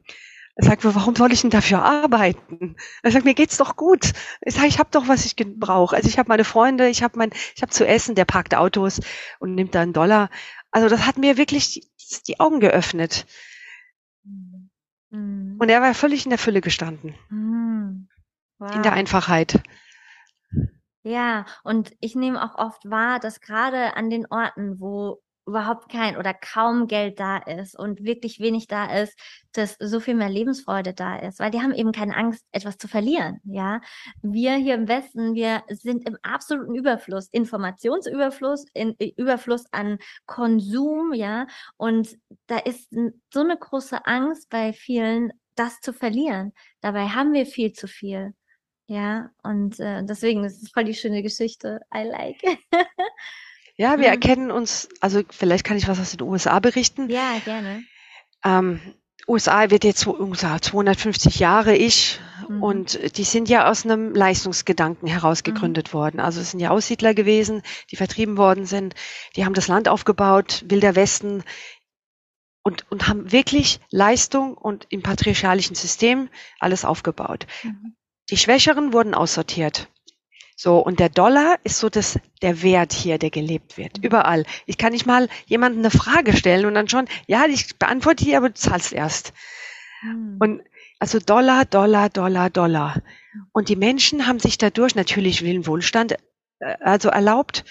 [0.57, 2.77] Er sagt, warum soll ich denn dafür arbeiten?
[3.03, 4.13] Er sagt, mir geht's doch gut.
[4.41, 5.95] Ich sage, ich habe doch, was ich brauche.
[5.95, 9.01] Also ich habe meine Freunde, ich habe mein, ich habe zu essen, der parkt Autos
[9.39, 10.29] und nimmt da einen Dollar.
[10.71, 13.25] Also das hat mir wirklich die, die Augen geöffnet.
[14.23, 15.57] Mhm.
[15.59, 17.15] Und er war völlig in der Fülle gestanden.
[17.29, 18.07] Mhm.
[18.57, 18.75] Wow.
[18.75, 19.61] In der Einfachheit.
[21.03, 26.17] Ja, und ich nehme auch oft wahr, dass gerade an den Orten, wo überhaupt kein
[26.17, 29.17] oder kaum Geld da ist und wirklich wenig da ist,
[29.53, 32.87] dass so viel mehr Lebensfreude da ist, weil die haben eben keine Angst, etwas zu
[32.87, 33.81] verlieren, ja.
[34.21, 41.13] Wir hier im Westen, wir sind im absoluten Überfluss, Informationsüberfluss, in, äh, Überfluss an Konsum,
[41.13, 42.91] ja, und da ist
[43.33, 46.53] so eine große Angst bei vielen, das zu verlieren.
[46.81, 48.33] Dabei haben wir viel zu viel.
[48.87, 51.81] Ja, und äh, deswegen ist es voll die schöne Geschichte.
[51.93, 52.41] I like.
[53.77, 54.13] Ja, wir mhm.
[54.13, 57.09] erkennen uns, also vielleicht kann ich was aus den USA berichten.
[57.09, 57.83] Ja, gerne.
[58.43, 58.79] Ähm,
[59.27, 62.61] USA wird jetzt ungefähr 250 Jahre ich mhm.
[62.61, 65.93] und die sind ja aus einem Leistungsgedanken heraus gegründet mhm.
[65.93, 66.19] worden.
[66.19, 68.93] Also es sind ja Aussiedler gewesen, die vertrieben worden sind,
[69.35, 71.43] die haben das Land aufgebaut, Wilder Westen
[72.63, 77.47] und, und haben wirklich Leistung und im patriarchalischen System alles aufgebaut.
[77.63, 77.95] Mhm.
[78.29, 79.87] Die Schwächeren wurden aussortiert.
[80.55, 83.97] So, und der Dollar ist so das, der Wert hier, der gelebt wird.
[84.01, 84.45] Überall.
[84.65, 88.35] Ich kann nicht mal jemandem eine Frage stellen und dann schon, ja, ich beantworte die,
[88.35, 89.33] aber du zahlst erst.
[90.01, 90.37] Hm.
[90.39, 90.61] Und
[90.99, 93.01] also Dollar, Dollar, Dollar, Dollar.
[93.51, 96.13] Und die Menschen haben sich dadurch natürlich willen Wohlstand
[96.59, 97.65] äh, also erlaubt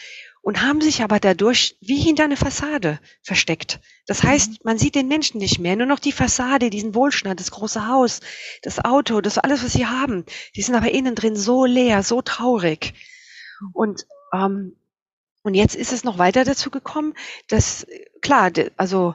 [0.45, 3.81] und haben sich aber dadurch wie hinter eine Fassade versteckt.
[4.07, 4.29] Das mhm.
[4.29, 7.89] heißt, man sieht den Menschen nicht mehr, nur noch die Fassade, diesen Wohlstand, das große
[7.89, 8.21] Haus,
[8.63, 10.27] das Auto, das alles, was sie haben.
[10.55, 12.93] Die sind aber innen drin so leer, so traurig.
[13.73, 14.77] Und ähm,
[15.43, 17.15] und jetzt ist es noch weiter dazu gekommen,
[17.49, 17.87] dass
[18.23, 19.15] klar, also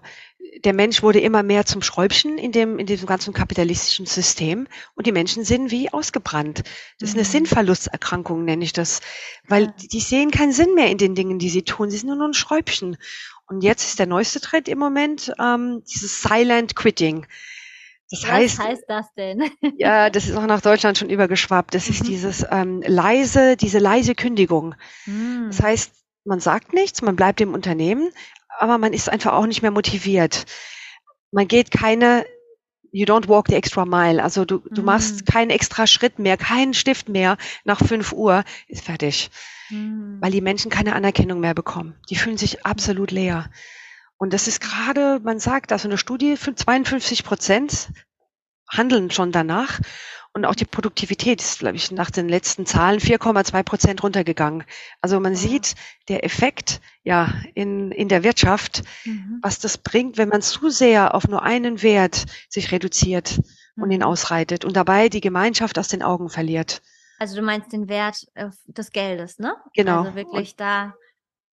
[0.64, 5.08] der Mensch wurde immer mehr zum Schräubchen in dem, in diesem ganzen kapitalistischen System und
[5.08, 6.64] die Menschen sind wie ausgebrannt.
[7.00, 7.32] Das ist eine mhm.
[7.32, 9.02] Sinnverlusterkrankung, nenne ich das.
[9.48, 9.74] Weil ja.
[9.92, 11.90] die sehen keinen Sinn mehr in den Dingen, die sie tun.
[11.90, 12.98] Sie sind nur noch ein Schräubchen.
[13.48, 17.26] Und jetzt ist der neueste Trend im Moment ähm, dieses Silent Quitting.
[18.10, 19.52] Das Was heißt, heißt das denn?
[19.78, 21.74] ja, das ist auch nach Deutschland schon übergeschwappt.
[21.76, 22.08] Das ist mhm.
[22.08, 24.76] dieses ähm, leise, diese leise Kündigung.
[25.06, 25.48] Mhm.
[25.48, 25.92] Das heißt,
[26.26, 28.12] man sagt nichts, man bleibt im Unternehmen,
[28.60, 30.46] aber man ist einfach auch nicht mehr motiviert.
[31.32, 32.26] Man geht keine,
[32.92, 34.22] you don't walk the extra mile.
[34.22, 34.86] Also du, du mhm.
[34.86, 39.32] machst keinen extra Schritt mehr, keinen Stift mehr nach fünf Uhr, ist fertig.
[39.70, 40.18] Mhm.
[40.20, 41.96] Weil die Menschen keine Anerkennung mehr bekommen.
[42.10, 43.50] Die fühlen sich absolut leer.
[44.18, 47.90] Und das ist gerade, man sagt, also eine Studie, 52 Prozent
[48.70, 49.80] handeln schon danach.
[50.34, 54.64] Und auch die Produktivität ist, glaube ich, nach den letzten Zahlen 4,2 Prozent runtergegangen.
[55.02, 55.74] Also man sieht
[56.08, 59.40] der Effekt ja in, in der Wirtschaft, mhm.
[59.42, 63.40] was das bringt, wenn man zu sehr auf nur einen Wert sich reduziert
[63.76, 63.84] mhm.
[63.84, 64.06] und ihn mhm.
[64.06, 66.82] ausreitet und dabei die Gemeinschaft aus den Augen verliert.
[67.18, 69.56] Also du meinst den Wert äh, des Geldes, ne?
[69.74, 70.04] Genau.
[70.04, 70.94] Also wirklich und da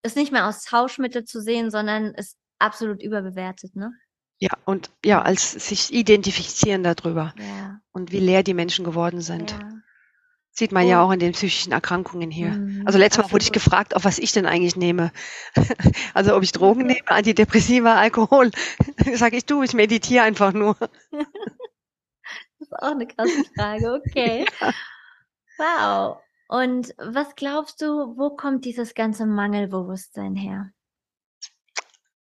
[0.02, 3.92] ist nicht mehr als Tauschmittel zu sehen, sondern ist absolut überbewertet, ne?
[4.38, 7.80] Ja, und ja, als sich identifizieren darüber ja.
[7.92, 9.52] und wie leer die Menschen geworden sind.
[9.52, 9.58] Ja.
[10.50, 10.88] Sieht man oh.
[10.88, 12.48] ja auch in den psychischen Erkrankungen hier.
[12.48, 15.12] Mhm, also letztes Mal wurde ich gefragt, auf was ich denn eigentlich nehme.
[16.14, 18.50] also ob ich Drogen nehme, Antidepressiva, Alkohol.
[19.14, 20.74] Sag ich, du, ich meditiere einfach nur.
[21.10, 21.28] das
[22.58, 24.46] ist auch eine krasse Frage, okay.
[24.60, 24.72] Ja.
[25.58, 26.18] Wow.
[26.48, 30.70] Und was glaubst du, wo kommt dieses ganze Mangelbewusstsein her?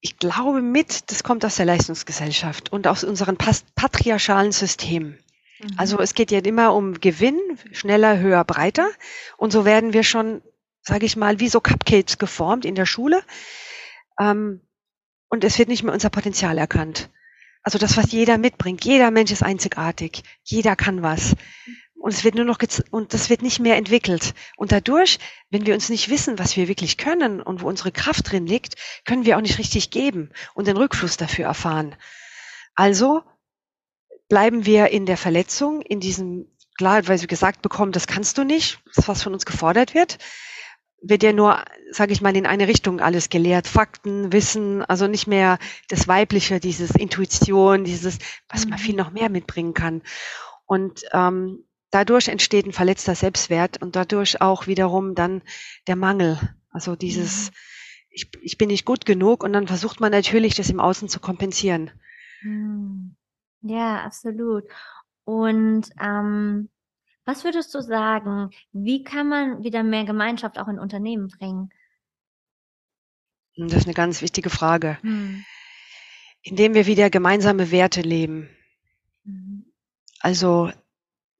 [0.01, 5.19] Ich glaube mit, das kommt aus der Leistungsgesellschaft und aus unseren patriarchalen Systemen.
[5.61, 5.75] Mhm.
[5.77, 7.39] Also es geht ja immer um Gewinn,
[7.73, 8.89] schneller, höher, breiter.
[9.37, 10.43] Und so werden wir schon,
[10.83, 13.23] sage ich mal, wie so Cupcakes geformt in der Schule.
[14.21, 14.61] Ähm,
[15.29, 17.11] und es wird nicht mehr unser Potenzial erkannt.
[17.63, 18.85] Also das, was jeder mitbringt.
[18.85, 20.23] Jeder Mensch ist einzigartig.
[20.43, 21.35] Jeder kann was.
[21.99, 22.59] Und es wird nur noch,
[22.91, 24.35] und das wird nicht mehr entwickelt.
[24.57, 25.19] Und dadurch,
[25.51, 28.77] wenn wir uns nicht wissen, was wir wirklich können und wo unsere Kraft drin liegt,
[29.05, 31.97] können wir auch nicht richtig geben und den Rückfluss dafür erfahren.
[32.75, 33.23] Also
[34.29, 38.45] bleiben wir in der Verletzung, in diesem, klar, weil wir gesagt bekommen, das kannst du
[38.45, 40.19] nicht, das was von uns gefordert wird,
[41.01, 43.67] wird ja nur, sage ich mal, in eine Richtung alles gelehrt.
[43.67, 45.59] Fakten, Wissen, also nicht mehr
[45.89, 48.99] das Weibliche, dieses Intuition, dieses, was man viel mhm.
[48.99, 50.03] noch mehr mitbringen kann.
[50.67, 55.42] Und ähm, dadurch entsteht ein verletzter Selbstwert und dadurch auch wiederum dann
[55.87, 56.38] der Mangel.
[56.70, 57.55] Also dieses, mhm.
[58.11, 61.20] ich, ich bin nicht gut genug und dann versucht man natürlich, das im Außen zu
[61.20, 61.90] kompensieren.
[62.42, 63.16] Mhm.
[63.62, 64.64] Ja, absolut.
[65.24, 66.68] Und ähm,
[67.24, 71.70] was würdest du sagen, wie kann man wieder mehr Gemeinschaft auch in Unternehmen bringen?
[73.57, 74.98] Das ist eine ganz wichtige Frage.
[75.03, 75.44] Hm.
[76.42, 78.48] Indem wir wieder gemeinsame Werte leben.
[79.24, 79.66] Mhm.
[80.20, 80.70] Also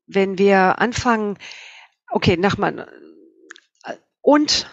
[0.09, 1.39] wenn wir anfangen,
[2.11, 2.85] okay, nach man
[4.21, 4.69] und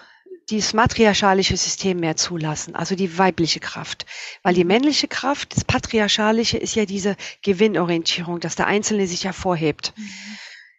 [0.50, 4.06] dieses matriarchalische System mehr zulassen, also die weibliche Kraft.
[4.44, 9.94] Weil die männliche Kraft, das patriarchalische, ist ja diese Gewinnorientierung, dass der Einzelne sich hervorhebt.
[9.96, 10.10] Mhm.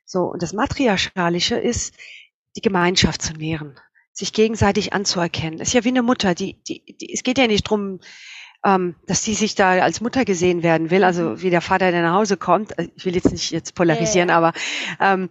[0.05, 1.95] So, und das matriarchalische ist,
[2.55, 3.79] die Gemeinschaft zu nähren,
[4.13, 5.59] sich gegenseitig anzuerkennen.
[5.59, 8.01] Das ist ja wie eine Mutter, die, die, die es geht ja nicht drum,
[8.67, 11.43] ähm, dass die sich da als Mutter gesehen werden will, also mhm.
[11.43, 12.75] wie der Vater, der nach Hause kommt.
[12.97, 14.37] Ich will jetzt nicht jetzt polarisieren, ja.
[14.37, 14.53] aber
[15.01, 15.31] ähm,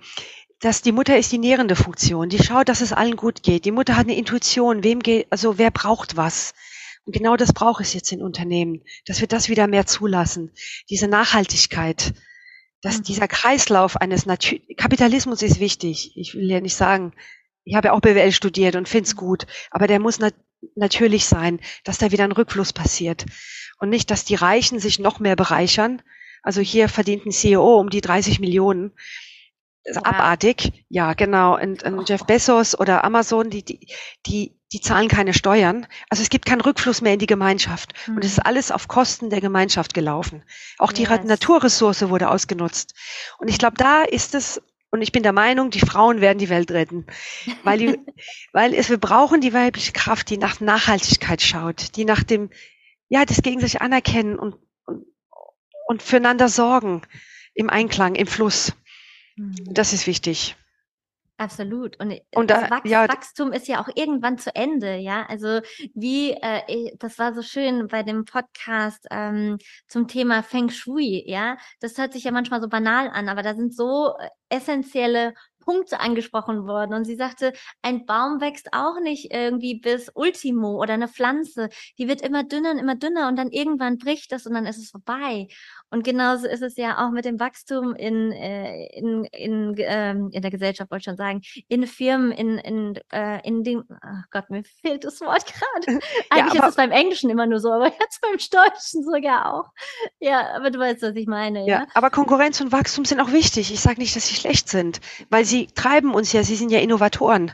[0.62, 2.30] dass die Mutter ist die nährende Funktion.
[2.30, 3.66] Die schaut, dass es allen gut geht.
[3.66, 4.86] Die Mutter hat eine Intuition.
[4.86, 6.54] Wem geht, also wer braucht was?
[7.06, 10.52] Und genau das braucht es jetzt in Unternehmen, dass wir das wieder mehr zulassen.
[10.90, 12.14] Diese Nachhaltigkeit,
[12.82, 13.04] dass mhm.
[13.04, 16.14] dieser Kreislauf eines Natu Kapitalismus ist wichtig.
[16.16, 17.12] Ich will ja nicht sagen,
[17.66, 20.20] ich habe ja auch BWL studiert und find's gut, aber der muss
[20.76, 23.26] natürlich sein, dass da wieder ein Rückfluss passiert
[23.80, 26.02] und nicht, dass die Reichen sich noch mehr bereichern.
[26.44, 28.92] Also hier verdient ein CEO um die 30 Millionen
[29.86, 30.04] ja.
[30.04, 30.86] abartig.
[30.90, 31.58] Ja, genau.
[31.60, 33.88] Und, und Jeff Bezos oder Amazon, die, die,
[34.26, 35.88] die, die zahlen keine Steuern.
[36.10, 37.94] Also es gibt keinen Rückfluss mehr in die Gemeinschaft.
[38.08, 38.16] Mhm.
[38.16, 38.48] Und es ist mhm.
[38.48, 40.44] alles auf Kosten der Gemeinschaft gelaufen.
[40.78, 41.24] Auch die yes.
[41.24, 42.94] Naturressource wurde ausgenutzt.
[43.38, 46.50] Und ich glaube, da ist es, und ich bin der Meinung, die Frauen werden die
[46.50, 47.06] Welt retten.
[47.64, 48.00] Weil, die,
[48.54, 52.50] weil es, wir brauchen die weibliche Kraft, die nach Nachhaltigkeit schaut, die nach dem,
[53.10, 55.06] ja, das gegenseitig anerkennen und, und,
[55.88, 57.02] und füreinander sorgen
[57.54, 58.74] im Einklang, im Fluss.
[59.36, 59.56] Mhm.
[59.74, 60.56] Das ist wichtig.
[61.38, 62.00] Absolut.
[62.00, 65.26] Und, und das Wach ja, Wachstum ist ja auch irgendwann zu Ende, ja.
[65.28, 65.60] Also
[65.94, 71.58] wie, äh, das war so schön bei dem Podcast ähm, zum Thema Feng Shui, ja.
[71.82, 75.34] Das hört sich ja manchmal so banal an, aber da sind so äh, essentielle
[75.66, 76.94] Punkte angesprochen worden.
[76.94, 81.70] Und sie sagte, ein Baum wächst auch nicht irgendwie bis Ultimo oder eine Pflanze.
[81.98, 84.78] Die wird immer dünner und immer dünner und dann irgendwann bricht das und dann ist
[84.78, 85.48] es vorbei.
[85.92, 90.42] Und genauso ist es ja auch mit dem Wachstum in, äh, in, in, ähm, in
[90.42, 94.50] der Gesellschaft, wollte ich schon sagen, in Firmen, in, in, äh, in dem, oh Gott,
[94.50, 96.00] mir fehlt das Wort gerade.
[96.30, 99.70] Eigentlich ja, ist es beim Englischen immer nur so, aber jetzt beim Deutschen sogar auch.
[100.20, 101.62] Ja, aber du weißt, was ich meine.
[101.62, 101.88] Ja, ja?
[101.94, 103.72] aber Konkurrenz und Wachstum sind auch wichtig.
[103.72, 106.80] Ich sage nicht, dass sie schlecht sind, weil sie treiben uns ja, sie sind ja
[106.80, 107.52] Innovatoren.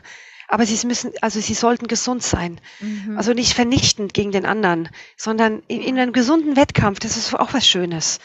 [0.52, 2.60] Aber sie müssen, also sie sollten gesund sein.
[2.80, 3.16] Mhm.
[3.16, 6.98] Also nicht vernichtend gegen den anderen, sondern in, in einem gesunden Wettkampf.
[6.98, 8.20] Das ist auch was Schönes.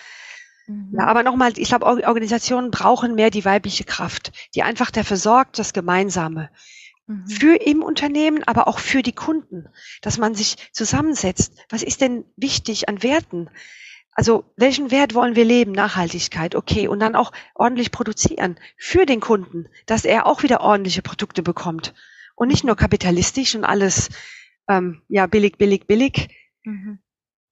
[0.68, 0.98] Mhm.
[1.00, 5.58] Ja, aber nochmal, ich glaube, Organisationen brauchen mehr die weibliche Kraft, die einfach dafür sorgt,
[5.58, 6.50] das Gemeinsame.
[7.06, 7.28] Mhm.
[7.30, 9.70] Für im Unternehmen, aber auch für die Kunden,
[10.02, 11.54] dass man sich zusammensetzt.
[11.70, 13.50] Was ist denn wichtig an Werten?
[14.12, 15.72] Also welchen Wert wollen wir leben?
[15.72, 16.90] Nachhaltigkeit, okay.
[16.90, 21.94] Und dann auch ordentlich produzieren für den Kunden, dass er auch wieder ordentliche Produkte bekommt.
[22.38, 24.10] Und nicht nur kapitalistisch und alles
[24.70, 26.30] ähm, ja billig, billig, billig.
[26.64, 27.00] Mhm.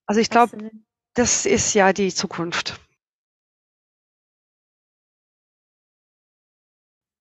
[0.05, 0.69] Also ich glaube,
[1.15, 2.79] das ist ja die Zukunft.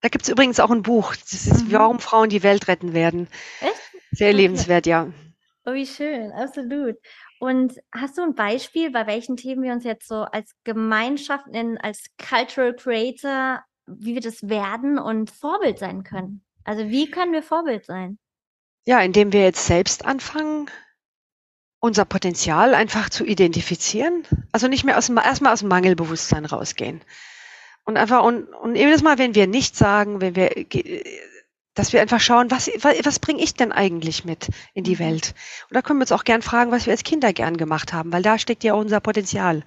[0.03, 1.17] Da gibt's übrigens auch ein Buch.
[1.17, 1.73] Das ist, mhm.
[1.73, 3.29] warum Frauen die Welt retten werden.
[3.61, 3.81] Echt?
[4.11, 4.37] Sehr okay.
[4.37, 5.11] lebenswert, ja.
[5.65, 6.97] Oh, wie schön, absolut.
[7.39, 11.79] Und hast du ein Beispiel, bei welchen Themen wir uns jetzt so als Gemeinschaft, in,
[11.79, 16.45] als Cultural Creator, wie wir das werden und Vorbild sein können?
[16.65, 18.19] Also wie können wir Vorbild sein?
[18.87, 20.71] Ja, indem wir jetzt selbst anfangen,
[21.81, 24.25] unser Potenzial einfach zu identifizieren.
[24.53, 27.03] Also nicht mehr aus dem, erstmal aus dem Mangelbewusstsein rausgehen.
[27.85, 30.67] Und einfach, und, und jedes Mal, wenn wir nichts sagen, wenn wir
[31.75, 35.01] dass wir einfach schauen, was, was, bringe ich denn eigentlich mit in die mhm.
[35.01, 35.35] Welt?
[35.69, 38.13] Und da können wir uns auch gern fragen, was wir als Kinder gern gemacht haben,
[38.13, 39.65] weil da steckt ja unser Potenzial.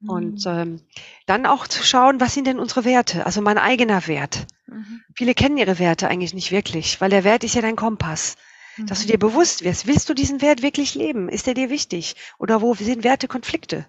[0.00, 0.10] Mhm.
[0.10, 0.80] Und ähm,
[1.26, 4.46] dann auch zu schauen, was sind denn unsere Werte, also mein eigener Wert.
[4.66, 5.02] Mhm.
[5.14, 8.36] Viele kennen ihre Werte eigentlich nicht wirklich, weil der Wert ist ja dein Kompass.
[8.76, 9.20] Dass du dir mhm.
[9.20, 11.28] bewusst wirst, willst du diesen Wert wirklich leben?
[11.28, 12.16] Ist der dir wichtig?
[12.40, 13.86] Oder wo sind Wertekonflikte?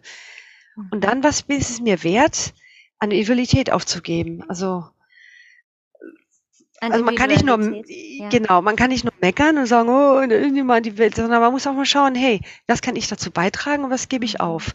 [0.91, 2.53] Und dann, was ist es mir wert,
[2.99, 4.43] an Individualität aufzugeben?
[4.47, 4.85] Also
[6.81, 8.29] also man kann nicht nur, ja.
[8.29, 11.65] genau, man kann nicht nur meckern und sagen, oh, niemand die Welt, sondern man muss
[11.65, 14.41] auch mal schauen, hey, was kann ich dazu beitragen und was gebe ich mhm.
[14.41, 14.73] auf?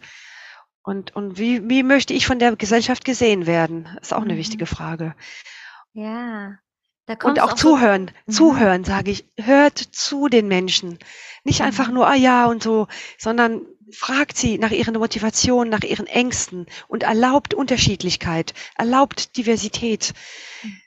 [0.83, 3.87] Und, und wie, wie möchte ich von der Gesellschaft gesehen werden?
[4.01, 4.37] Ist auch eine mhm.
[4.37, 5.15] wichtige Frage.
[5.93, 6.57] Ja.
[7.23, 8.55] und auch, auch zuhören, so, mhm.
[8.55, 9.25] zuhören, sage ich.
[9.37, 10.97] Hört zu den Menschen.
[11.43, 11.67] Nicht mhm.
[11.67, 16.65] einfach nur, ah ja und so, sondern fragt sie nach ihren Motivationen, nach ihren Ängsten
[16.87, 20.13] und erlaubt Unterschiedlichkeit, erlaubt Diversität.
[20.63, 20.81] Mhm.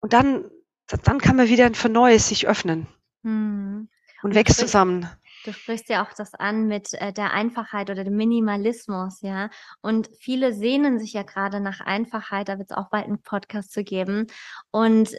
[0.00, 0.44] Und dann
[0.88, 2.86] dann kann man wieder für Neues sich öffnen
[3.22, 3.88] hm.
[4.22, 5.08] und, und wächst zusammen.
[5.44, 9.50] Du sprichst ja auch das an mit äh, der Einfachheit oder dem Minimalismus, ja.
[9.80, 13.72] Und viele sehnen sich ja gerade nach Einfachheit, da wird es auch bald einen Podcast
[13.72, 14.26] zu geben.
[14.70, 15.16] Und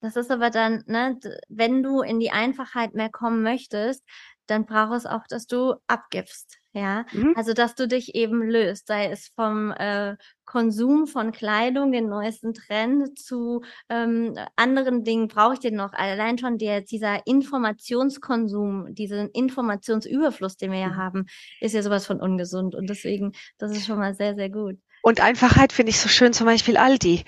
[0.00, 4.04] das ist aber dann, ne, wenn du in die Einfachheit mehr kommen möchtest,
[4.46, 6.58] dann braucht es auch, dass du abgibst.
[6.76, 7.32] Ja, mhm.
[7.36, 12.52] also dass du dich eben löst, sei es vom äh, Konsum von Kleidung, den neuesten
[12.52, 15.94] Trend zu ähm, anderen Dingen brauche ich den noch.
[15.94, 20.96] Allein schon der, dieser Informationskonsum, diesen Informationsüberfluss, den wir ja mhm.
[20.96, 21.26] haben,
[21.62, 22.74] ist ja sowas von ungesund.
[22.74, 24.76] Und deswegen, das ist schon mal sehr, sehr gut.
[25.00, 27.24] Und Einfachheit finde ich so schön, zum Beispiel Aldi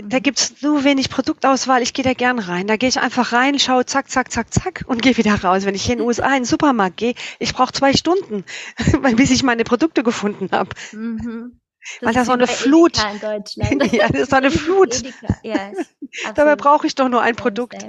[0.00, 2.66] da gibt's so wenig Produktauswahl, ich gehe da gern rein.
[2.66, 5.64] Da gehe ich einfach rein, schaue zack, zack, zack, zack und gehe wieder raus.
[5.64, 8.44] Wenn ich hier in den USA in den Supermarkt gehe, ich brauche zwei Stunden,
[9.16, 10.70] bis ich meine Produkte gefunden habe.
[10.92, 11.60] Mhm.
[12.00, 12.96] Das Weil da so eine Flut.
[13.12, 13.92] In Deutschland.
[13.92, 15.02] ja, das ist so eine Flut.
[15.42, 15.72] Ja,
[16.34, 17.82] Dabei brauche ich doch nur ein Produkt.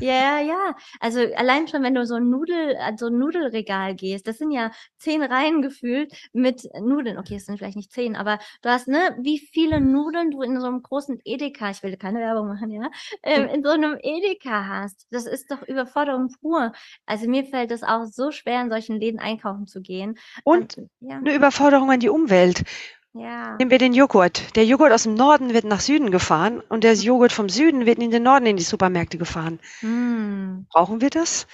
[0.00, 0.76] Ja, ja.
[1.00, 4.70] Also allein schon, wenn du so ein Nudel, so ein Nudelregal gehst, das sind ja
[4.98, 7.18] zehn Reihen gefühlt mit Nudeln.
[7.18, 10.60] Okay, es sind vielleicht nicht zehn, aber du hast, ne, wie viele Nudeln du in
[10.60, 12.90] so einem großen Edeka, ich will keine Werbung machen, ja,
[13.22, 13.54] ähm, hm.
[13.54, 15.06] in so einem Edeka hast.
[15.10, 16.72] Das ist doch Überforderung pur.
[17.06, 20.18] Also mir fällt es auch so schwer, in solchen Läden einkaufen zu gehen.
[20.44, 21.16] Und, Und ja.
[21.16, 22.64] eine Überforderung an die Umwelt.
[23.14, 23.56] Ja.
[23.56, 24.54] Nehmen wir den Joghurt.
[24.56, 27.98] Der Joghurt aus dem Norden wird nach Süden gefahren und der Joghurt vom Süden wird
[27.98, 29.58] in den Norden in die Supermärkte gefahren.
[29.80, 30.66] Hm.
[30.70, 31.46] Brauchen wir das?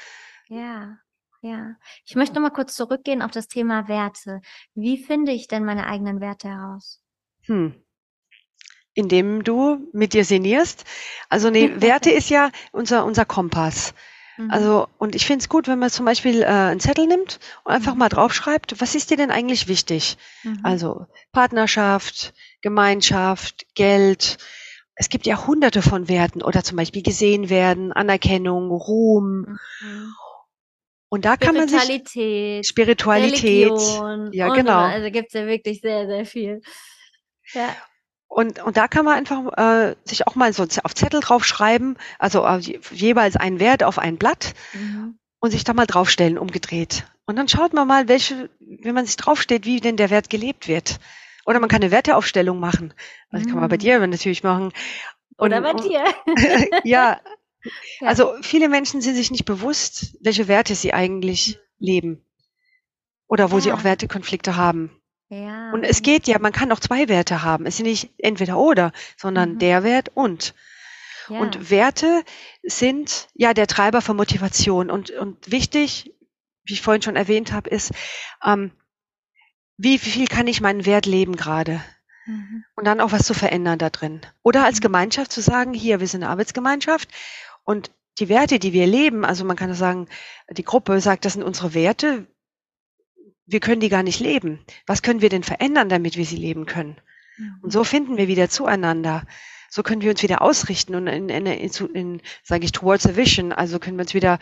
[0.48, 0.98] Ja.
[1.44, 4.40] Ja, ich möchte noch mal kurz zurückgehen auf das Thema Werte.
[4.74, 7.02] Wie finde ich denn meine eigenen Werte heraus?
[7.42, 7.74] Hm.
[8.94, 10.84] Indem du mit dir sinnierst.
[11.28, 13.92] Also nee, Werte ist ja unser, unser Kompass.
[14.36, 14.50] Mhm.
[14.50, 17.72] Also, und ich finde es gut, wenn man zum Beispiel äh, einen Zettel nimmt und
[17.72, 18.00] einfach mhm.
[18.00, 20.16] mal draufschreibt, was ist dir denn eigentlich wichtig?
[20.42, 20.60] Mhm.
[20.62, 24.38] Also Partnerschaft, Gemeinschaft, Geld.
[24.96, 29.58] Es gibt ja hunderte von Werten oder zum Beispiel gesehen werden, Anerkennung, Ruhm.
[29.80, 30.14] Mhm.
[31.08, 31.80] Und da kann man sich
[32.66, 34.80] Spiritualität, Religion, ja genau.
[34.80, 36.60] Also gibt's ja wirklich sehr, sehr viel.
[37.52, 37.76] Ja.
[38.34, 42.44] Und, und da kann man einfach äh, sich auch mal so auf Zettel draufschreiben, also
[42.44, 42.58] äh,
[42.90, 45.20] jeweils einen Wert auf ein Blatt mhm.
[45.38, 47.06] und sich da mal draufstellen, umgedreht.
[47.26, 50.66] Und dann schaut man mal, welche, wenn man sich draufsteht, wie denn der Wert gelebt
[50.66, 50.98] wird.
[51.46, 52.92] Oder man kann eine Werteaufstellung machen.
[53.30, 53.50] Also mhm.
[53.50, 53.80] kann man bei mhm.
[53.80, 54.72] dir natürlich machen.
[55.36, 56.02] Und, Oder bei dir.
[56.82, 57.20] ja.
[57.62, 57.70] ja.
[58.00, 61.86] Also viele Menschen sind sich nicht bewusst, welche Werte sie eigentlich mhm.
[61.86, 62.26] leben.
[63.28, 63.60] Oder wo ja.
[63.62, 64.90] sie auch Wertekonflikte haben.
[65.28, 65.72] Ja.
[65.72, 67.66] Und es geht ja, man kann auch zwei Werte haben.
[67.66, 69.58] Es ist nicht entweder oder, sondern mhm.
[69.58, 70.54] der Wert und.
[71.28, 71.38] Ja.
[71.40, 72.22] Und Werte
[72.62, 74.90] sind ja der Treiber von Motivation.
[74.90, 76.14] Und, und wichtig,
[76.64, 77.92] wie ich vorhin schon erwähnt habe, ist,
[78.44, 78.72] ähm,
[79.76, 81.82] wie, wie viel kann ich meinen Wert leben gerade?
[82.26, 82.64] Mhm.
[82.76, 84.20] Und dann auch was zu verändern da drin.
[84.42, 84.82] Oder als mhm.
[84.82, 87.08] Gemeinschaft zu sagen, hier, wir sind eine Arbeitsgemeinschaft
[87.64, 90.08] und die Werte, die wir leben, also man kann sagen,
[90.48, 92.26] die Gruppe sagt, das sind unsere Werte,
[93.46, 94.60] wir können die gar nicht leben.
[94.86, 96.96] Was können wir denn verändern, damit wir sie leben können?
[97.62, 99.24] Und so finden wir wieder zueinander.
[99.68, 103.16] So können wir uns wieder ausrichten und in, in, in, in sage ich, towards a
[103.16, 103.52] vision.
[103.52, 104.38] Also können wir uns wieder,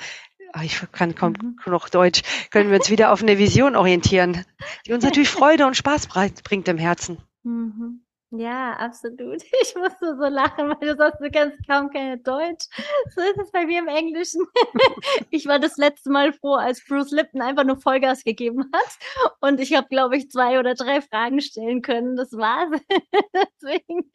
[0.52, 1.56] ach, ich kann kaum mhm.
[1.66, 4.44] noch Deutsch, können wir uns wieder auf eine Vision orientieren,
[4.86, 6.08] die uns natürlich Freude und Spaß
[6.44, 7.18] bringt im Herzen.
[7.44, 8.01] Mhm.
[8.34, 9.42] Ja, absolut.
[9.62, 12.66] Ich musste so lachen, weil du sagst, du kannst kaum keine Deutsch.
[13.14, 14.46] So ist es bei mir im Englischen.
[15.30, 18.98] Ich war das letzte Mal froh, als Bruce Lipton einfach nur Vollgas gegeben hat.
[19.40, 22.16] Und ich habe, glaube ich, zwei oder drei Fragen stellen können.
[22.16, 22.70] Das war's.
[23.62, 24.10] Deswegen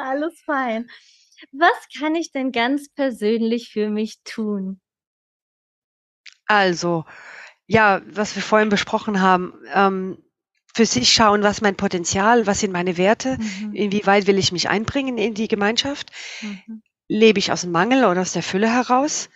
[0.00, 0.88] alles fein.
[1.52, 4.80] Was kann ich denn ganz persönlich für mich tun?
[6.46, 7.04] Also,
[7.66, 10.22] ja, was wir vorhin besprochen haben, ähm,
[10.74, 13.74] für sich schauen, was mein Potenzial, was sind meine Werte, mhm.
[13.74, 16.10] inwieweit will ich mich einbringen in die Gemeinschaft.
[16.40, 16.82] Mhm.
[17.08, 19.28] lebe ich aus dem Mangel oder aus der Fülle heraus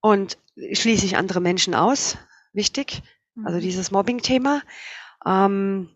[0.00, 0.38] und
[0.72, 2.18] schließe ich andere Menschen aus?
[2.52, 3.02] Wichtig.
[3.44, 3.62] Also mhm.
[3.62, 4.62] dieses Mobbing-Thema.
[5.24, 5.90] Ähm,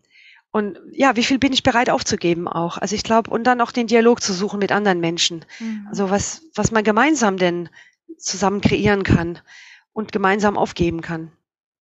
[0.51, 2.77] und ja, wie viel bin ich bereit aufzugeben auch?
[2.77, 5.43] Also ich glaube, und dann auch den Dialog zu suchen mit anderen Menschen.
[5.59, 5.87] Mhm.
[5.89, 7.69] Also was, was man gemeinsam denn
[8.17, 9.39] zusammen kreieren kann
[9.91, 11.31] und gemeinsam aufgeben kann.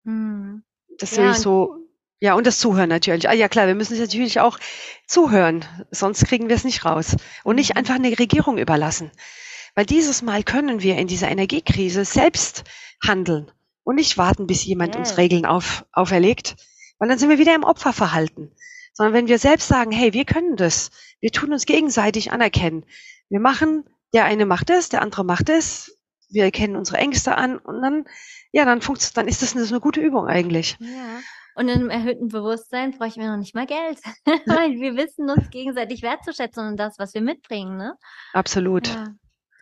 [0.04, 0.64] Mhm.
[1.00, 1.81] Das ja, ist so,
[2.22, 3.28] ja, und das Zuhören natürlich.
[3.28, 4.60] Ah ja, klar, wir müssen es natürlich auch
[5.08, 7.16] zuhören, sonst kriegen wir es nicht raus.
[7.44, 7.80] Und nicht mhm.
[7.80, 9.12] einfach eine Regierung überlassen.
[9.74, 12.64] Weil dieses Mal können wir in dieser Energiekrise selbst
[13.04, 13.52] handeln
[13.84, 16.58] und nicht warten, bis jemand uns Regeln auf, auferlegt,
[17.00, 18.52] weil dann sind wir wieder im Opferverhalten.
[18.94, 20.92] Sondern wenn wir selbst sagen, hey, wir können das,
[21.22, 22.86] wir tun uns gegenseitig anerkennen.
[23.30, 25.98] Wir machen, der eine macht das, der andere macht das,
[26.30, 28.06] wir erkennen unsere Ängste an und dann,
[28.52, 30.78] ja, dann funktioniert, dann ist das eine, eine gute Übung eigentlich.
[30.80, 31.22] Ja.
[31.56, 34.00] Und in einem erhöhten Bewusstsein brauche ich mir noch nicht mal Geld,
[34.46, 37.96] weil wir wissen uns gegenseitig wertzuschätzen und das, was wir mitbringen, ne?
[38.34, 38.88] Absolut.
[38.88, 39.08] Ja.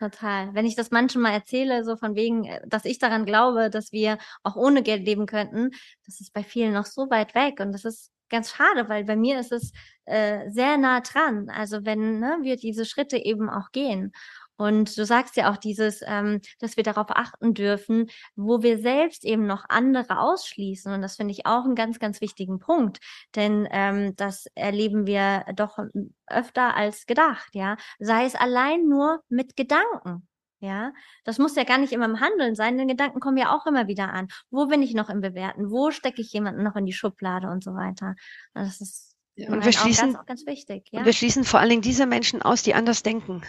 [0.00, 0.54] Total.
[0.54, 3.92] Wenn ich das manchen mal erzähle, so von wegen, äh, dass ich daran glaube, dass
[3.92, 5.72] wir auch ohne Geld leben könnten,
[6.06, 9.16] das ist bei vielen noch so weit weg und das ist ganz schade, weil bei
[9.16, 9.72] mir ist es
[10.06, 11.50] äh, sehr nah dran.
[11.50, 14.12] Also wenn ne, wir diese Schritte eben auch gehen.
[14.60, 19.24] Und du sagst ja auch dieses, ähm, dass wir darauf achten dürfen, wo wir selbst
[19.24, 20.92] eben noch andere ausschließen.
[20.92, 22.98] Und das finde ich auch einen ganz, ganz wichtigen Punkt.
[23.34, 25.78] Denn ähm, das erleben wir doch
[26.26, 27.78] öfter als gedacht, ja.
[28.00, 30.28] Sei es allein nur mit Gedanken.
[30.60, 30.92] Ja,
[31.24, 33.88] das muss ja gar nicht immer im Handeln sein, denn Gedanken kommen ja auch immer
[33.88, 34.28] wieder an.
[34.50, 35.70] Wo bin ich noch im Bewerten?
[35.70, 38.14] Wo stecke ich jemanden noch in die Schublade und so weiter?
[38.52, 40.86] Das ist und wir schließen, ganz, ganz wichtig.
[40.90, 40.98] Ja?
[40.98, 43.40] Und wir schließen vor allen Dingen diese Menschen aus, die anders denken.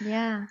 [0.00, 0.46] Ja.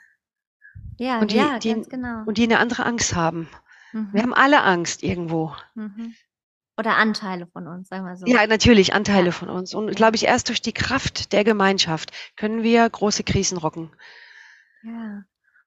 [0.97, 2.23] Ja, und die, ja, die, ganz genau.
[2.25, 3.49] Und die eine andere Angst haben.
[3.93, 4.09] Mhm.
[4.11, 5.55] Wir haben alle Angst irgendwo.
[5.75, 6.13] Mhm.
[6.77, 8.25] Oder Anteile von uns, sagen wir so.
[8.25, 9.31] Ja, natürlich, Anteile ja.
[9.31, 9.73] von uns.
[9.73, 13.91] Und glaube ich, erst durch die Kraft der Gemeinschaft können wir große Krisen rocken.
[14.83, 15.23] Ja.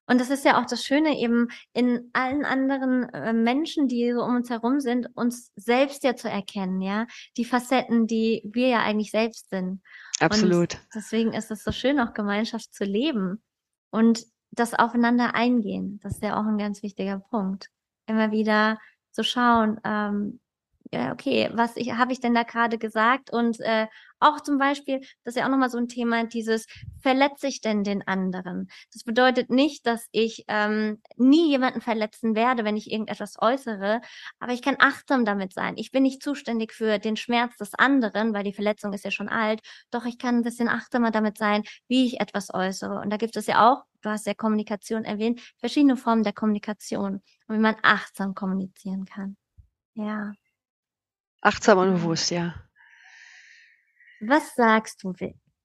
[0.07, 4.23] Und das ist ja auch das Schöne eben in allen anderen äh, Menschen, die so
[4.23, 7.07] um uns herum sind, uns selbst ja zu erkennen, ja.
[7.37, 9.81] Die Facetten, die wir ja eigentlich selbst sind.
[10.19, 10.75] Absolut.
[10.75, 13.43] Und deswegen ist es so schön, auch Gemeinschaft zu leben.
[13.93, 17.71] Und das Aufeinander eingehen, das ist ja auch ein ganz wichtiger Punkt.
[18.07, 18.79] Immer wieder
[19.13, 20.41] zu schauen, ähm,
[20.93, 23.33] ja, okay, was ich, habe ich denn da gerade gesagt?
[23.33, 23.87] Und äh,
[24.21, 26.67] auch zum Beispiel, das ist ja auch nochmal so ein Thema, dieses,
[27.01, 28.69] verletze ich denn den anderen?
[28.93, 34.03] Das bedeutet nicht, dass ich ähm, nie jemanden verletzen werde, wenn ich irgendetwas äußere,
[34.39, 35.79] aber ich kann achtsam damit sein.
[35.79, 39.31] Ich bin nicht zuständig für den Schmerz des anderen, weil die Verletzung ist ja schon
[39.31, 43.01] alt, doch ich kann ein bisschen achtsamer damit sein, wie ich etwas äußere.
[43.01, 47.23] Und da gibt es ja auch, du hast ja Kommunikation erwähnt, verschiedene Formen der Kommunikation
[47.49, 49.39] und wie man achtsam kommunizieren kann.
[49.95, 50.33] Ja.
[51.43, 52.55] Achtsam und bewusst, ja.
[54.21, 55.13] Was sagst du?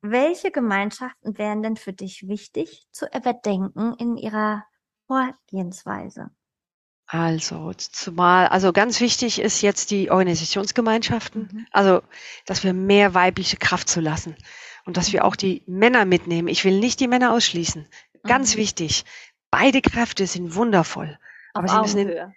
[0.01, 4.65] Welche Gemeinschaften wären denn für dich wichtig zu überdenken in ihrer
[5.05, 6.31] Vorgehensweise?
[7.05, 11.67] Also, zumal, also ganz wichtig ist jetzt die Organisationsgemeinschaften, mhm.
[11.71, 12.01] also,
[12.45, 14.35] dass wir mehr weibliche Kraft zulassen
[14.85, 16.49] und dass wir auch die Männer mitnehmen.
[16.49, 17.87] Ich will nicht die Männer ausschließen.
[18.23, 18.59] Ganz mhm.
[18.59, 19.05] wichtig.
[19.51, 21.17] Beide Kräfte sind wundervoll.
[21.53, 22.33] Auf aber sie müssen in,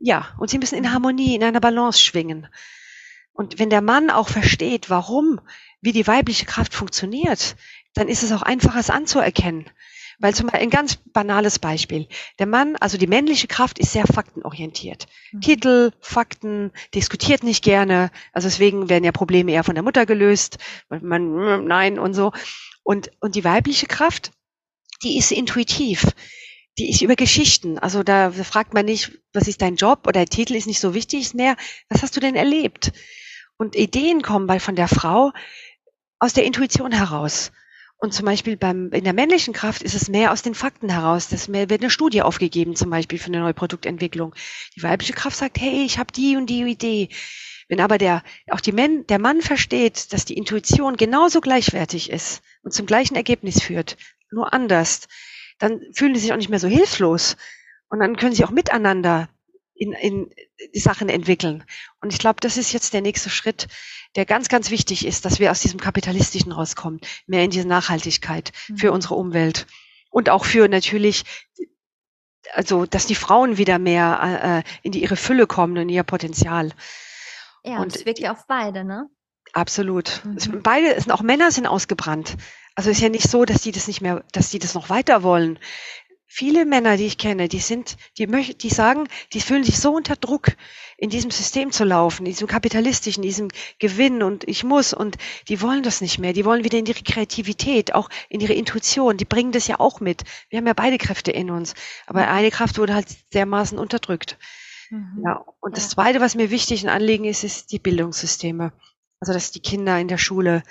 [0.00, 0.92] ja, und sie müssen in.
[0.92, 2.46] Harmonie, in einer Balance schwingen.
[3.32, 5.40] Und wenn der Mann auch versteht, warum,
[5.80, 7.56] wie die weibliche Kraft funktioniert,
[7.94, 9.70] dann ist es auch einfacher, es anzuerkennen.
[10.18, 12.08] Weil zum Beispiel ein ganz banales Beispiel.
[12.40, 15.06] Der Mann, also die männliche Kraft ist sehr faktenorientiert.
[15.30, 15.40] Mhm.
[15.40, 18.10] Titel, Fakten, diskutiert nicht gerne.
[18.32, 20.58] Also deswegen werden ja Probleme eher von der Mutter gelöst.
[20.88, 22.32] Man, nein und so.
[22.82, 24.32] Und, und die weibliche Kraft,
[25.04, 26.06] die ist intuitiv.
[26.78, 27.78] Die ist über Geschichten.
[27.78, 30.94] Also da fragt man nicht, was ist dein Job oder der Titel ist nicht so
[30.94, 31.56] wichtig, ist mehr,
[31.88, 32.92] was hast du denn erlebt?
[33.56, 35.32] Und Ideen kommen bei von der Frau
[36.20, 37.50] aus der Intuition heraus.
[38.00, 41.28] Und zum Beispiel beim, in der männlichen Kraft ist es mehr aus den Fakten heraus.
[41.28, 44.36] Das mehr wird eine Studie aufgegeben, zum Beispiel für eine neue Produktentwicklung.
[44.76, 47.08] Die weibliche Kraft sagt, hey, ich habe die und die Idee.
[47.68, 52.40] Wenn aber der, auch die Mann, der Mann versteht, dass die Intuition genauso gleichwertig ist
[52.62, 53.96] und zum gleichen Ergebnis führt,
[54.30, 55.08] nur anders,
[55.58, 57.36] dann fühlen sie sich auch nicht mehr so hilflos.
[57.88, 59.28] Und dann können sie auch miteinander
[59.74, 60.30] in, in
[60.74, 61.64] die Sachen entwickeln.
[62.00, 63.68] Und ich glaube, das ist jetzt der nächste Schritt,
[64.16, 68.52] der ganz, ganz wichtig ist, dass wir aus diesem kapitalistischen rauskommen, mehr in diese Nachhaltigkeit
[68.76, 68.94] für mhm.
[68.94, 69.66] unsere Umwelt
[70.10, 71.24] und auch für natürlich,
[72.52, 76.02] also dass die Frauen wieder mehr äh, in die, ihre Fülle kommen und in ihr
[76.02, 76.72] Potenzial.
[77.62, 79.08] Ja, und es wirkt ja auf beide, ne?
[79.52, 80.22] Absolut.
[80.24, 80.62] Mhm.
[80.62, 82.36] Beide, sind auch Männer sind ausgebrannt.
[82.78, 85.24] Also ist ja nicht so, dass die das nicht mehr, dass die das noch weiter
[85.24, 85.58] wollen
[86.28, 89.92] viele Männer, die ich kenne, die sind, die möchten, die sagen, die fühlen sich so
[89.92, 90.52] unter Druck,
[90.98, 93.48] in diesem System zu laufen, in diesem kapitalistischen, diesem
[93.78, 95.16] Gewinn und ich muss und
[95.48, 96.32] die wollen das nicht mehr.
[96.32, 99.16] Die wollen wieder in ihre Kreativität, auch in ihre Intuition.
[99.16, 100.22] Die bringen das ja auch mit.
[100.50, 101.74] Wir haben ja beide Kräfte in uns.
[102.06, 104.38] Aber eine Kraft wurde halt dermaßen unterdrückt.
[104.90, 105.22] Mhm.
[105.24, 105.44] Ja.
[105.60, 108.72] Und das zweite, was mir wichtig ein Anliegen ist, ist die Bildungssysteme.
[109.20, 110.62] Also, dass die Kinder in der Schule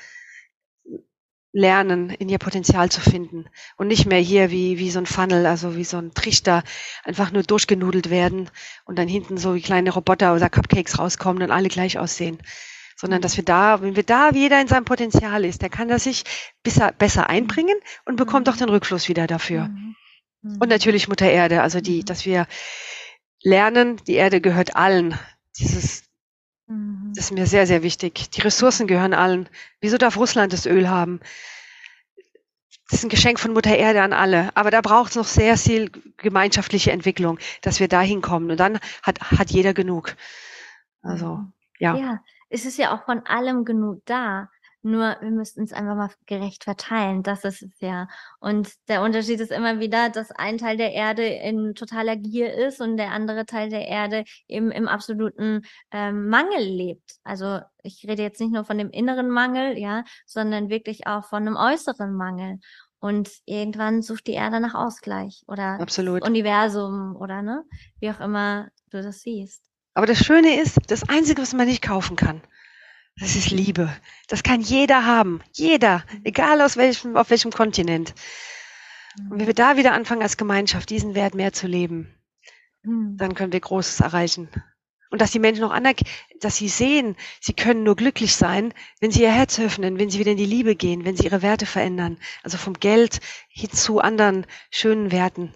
[1.52, 3.46] lernen, in ihr Potenzial zu finden
[3.78, 6.64] und nicht mehr hier wie, wie so ein Funnel, also wie so ein Trichter,
[7.04, 8.50] einfach nur durchgenudelt werden
[8.86, 12.40] und dann hinten so wie kleine Roboter oder Cupcakes rauskommen und alle gleich aussehen.
[12.96, 16.04] Sondern dass wir da, wenn wir da jeder in seinem Potenzial ist, der kann das
[16.04, 16.24] sich
[16.64, 19.68] besser, besser einbringen und bekommt auch den Rückfluss wieder dafür.
[19.68, 19.96] Mhm.
[20.42, 20.58] Mhm.
[20.60, 22.06] Und natürlich Mutter Erde, also die, mhm.
[22.06, 22.48] dass wir
[23.42, 25.18] lernen, die Erde gehört allen.
[25.60, 26.07] Dieses,
[27.18, 28.30] das ist mir sehr, sehr wichtig.
[28.30, 29.50] Die Ressourcen gehören allen.
[29.82, 31.20] Wieso darf Russland das Öl haben?
[32.88, 34.56] Das ist ein Geschenk von Mutter Erde an alle.
[34.56, 38.52] Aber da braucht es noch sehr viel gemeinschaftliche Entwicklung, dass wir da hinkommen.
[38.52, 40.16] Und dann hat, hat jeder genug.
[41.02, 41.44] Also,
[41.80, 41.96] ja.
[41.98, 44.52] Ja, es ist ja auch von allem genug da.
[44.88, 47.22] Nur wir müssten es einfach mal gerecht verteilen.
[47.22, 48.08] Das ist es ja.
[48.40, 52.80] Und der Unterschied ist immer wieder, dass ein Teil der Erde in totaler Gier ist
[52.80, 57.18] und der andere Teil der Erde eben im absoluten ähm, Mangel lebt.
[57.26, 61.46] Also ich rede jetzt nicht nur von dem inneren Mangel, ja, sondern wirklich auch von
[61.46, 62.60] einem äußeren Mangel.
[63.00, 66.26] Und irgendwann sucht die Erde nach Ausgleich oder Absolut.
[66.26, 67.66] Universum oder ne,
[68.00, 69.64] wie auch immer du das siehst.
[69.96, 72.42] Aber das Schöne ist, das Einzige, was man nicht kaufen kann,
[73.20, 73.92] das ist Liebe.
[74.28, 75.42] Das kann jeder haben.
[75.54, 76.04] Jeder.
[76.24, 78.14] Egal aus welchem, auf welchem Kontinent.
[79.30, 82.14] Und wenn wir da wieder anfangen, als Gemeinschaft diesen Wert mehr zu leben,
[82.84, 83.18] hm.
[83.18, 84.50] dann können wir Großes erreichen.
[85.10, 86.12] Und dass die Menschen auch anerkennen,
[86.42, 90.20] dass sie sehen, sie können nur glücklich sein, wenn sie ihr Herz öffnen, wenn sie
[90.20, 92.18] wieder in die Liebe gehen, wenn sie ihre Werte verändern.
[92.44, 95.56] Also vom Geld hin zu anderen schönen Werten.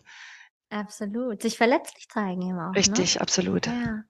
[0.69, 1.41] Absolut.
[1.41, 2.71] Sich verletzlich zeigen eben auch.
[2.71, 2.77] Ne?
[2.77, 3.21] Richtig, ne?
[3.21, 3.67] absolut.
[3.67, 4.03] Ja.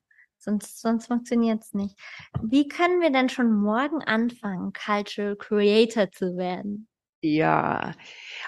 [0.43, 1.95] Sonst, sonst funktioniert es nicht.
[2.41, 6.87] Wie können wir denn schon morgen anfangen, Cultural Creator zu werden?
[7.21, 7.93] Ja,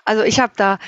[0.03, 0.79] also ich habe da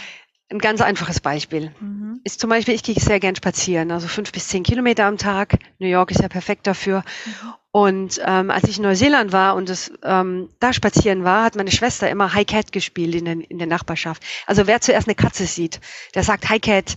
[0.50, 1.72] ein ganz einfaches Beispiel.
[1.80, 2.22] Mhm.
[2.24, 5.60] Ist zum Beispiel, ich gehe sehr gern spazieren, also fünf bis zehn Kilometer am Tag.
[5.78, 7.04] New York ist ja perfekt dafür.
[7.26, 7.54] Mhm.
[7.72, 11.72] Und ähm, als ich in Neuseeland war und es ähm, da spazieren war, hat meine
[11.72, 14.24] Schwester immer Hi Cat gespielt in der, in der Nachbarschaft.
[14.48, 15.82] Also wer zuerst eine Katze sieht,
[16.16, 16.96] der sagt Hi Cat.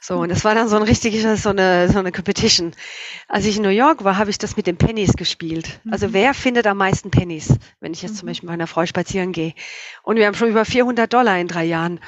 [0.00, 2.72] So, und das war dann so ein richtiges, so eine, so eine Competition.
[3.26, 5.80] Als ich in New York war, habe ich das mit den Pennies gespielt.
[5.90, 6.12] Also mhm.
[6.12, 8.30] wer findet am meisten Pennies, wenn ich jetzt zum mhm.
[8.30, 9.54] Beispiel mit meiner Frau spazieren gehe?
[10.02, 12.00] Und wir haben schon über 400 Dollar in drei Jahren.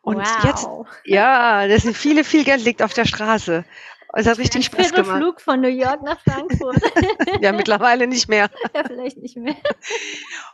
[0.00, 0.44] Und wow.
[0.44, 0.68] jetzt,
[1.04, 3.64] ja, das sind viele, viel Geld liegt auf der Straße.
[4.14, 5.18] Es hat richtig Spaß gemacht.
[5.18, 6.80] Flug von New York nach Frankfurt.
[7.42, 8.48] ja, mittlerweile nicht mehr.
[8.74, 9.56] Ja, vielleicht nicht mehr.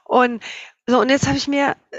[0.05, 0.43] Und
[0.87, 1.99] so, und jetzt habe ich mir äh,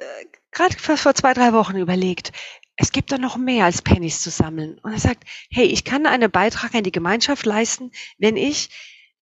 [0.51, 2.31] gerade vor zwei, drei Wochen überlegt,
[2.77, 4.79] es gibt da noch mehr als Pennies zu sammeln.
[4.83, 8.69] Und er sagt, hey, ich kann einen Beitrag an die Gemeinschaft leisten, wenn ich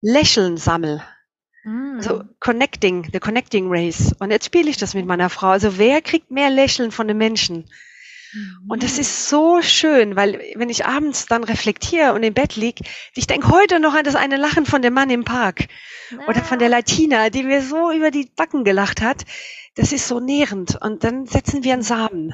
[0.02, 1.04] Lächeln sammle.
[1.64, 1.98] Mm.
[1.98, 4.14] Also Connecting, the Connecting Race.
[4.20, 5.50] Und jetzt spiele ich das mit meiner Frau.
[5.50, 7.70] Also wer kriegt mehr Lächeln von den Menschen?
[8.68, 12.80] Und das ist so schön, weil wenn ich abends dann reflektiere und im Bett lieg,
[13.14, 15.68] ich denke heute noch an das eine Lachen von dem Mann im Park
[16.28, 19.24] oder von der Latina, die mir so über die Backen gelacht hat.
[19.76, 20.82] Das ist so nährend.
[20.82, 22.34] Und dann setzen wir einen Samen.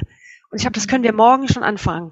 [0.51, 2.11] Und ich glaube, das können wir morgen schon anfangen.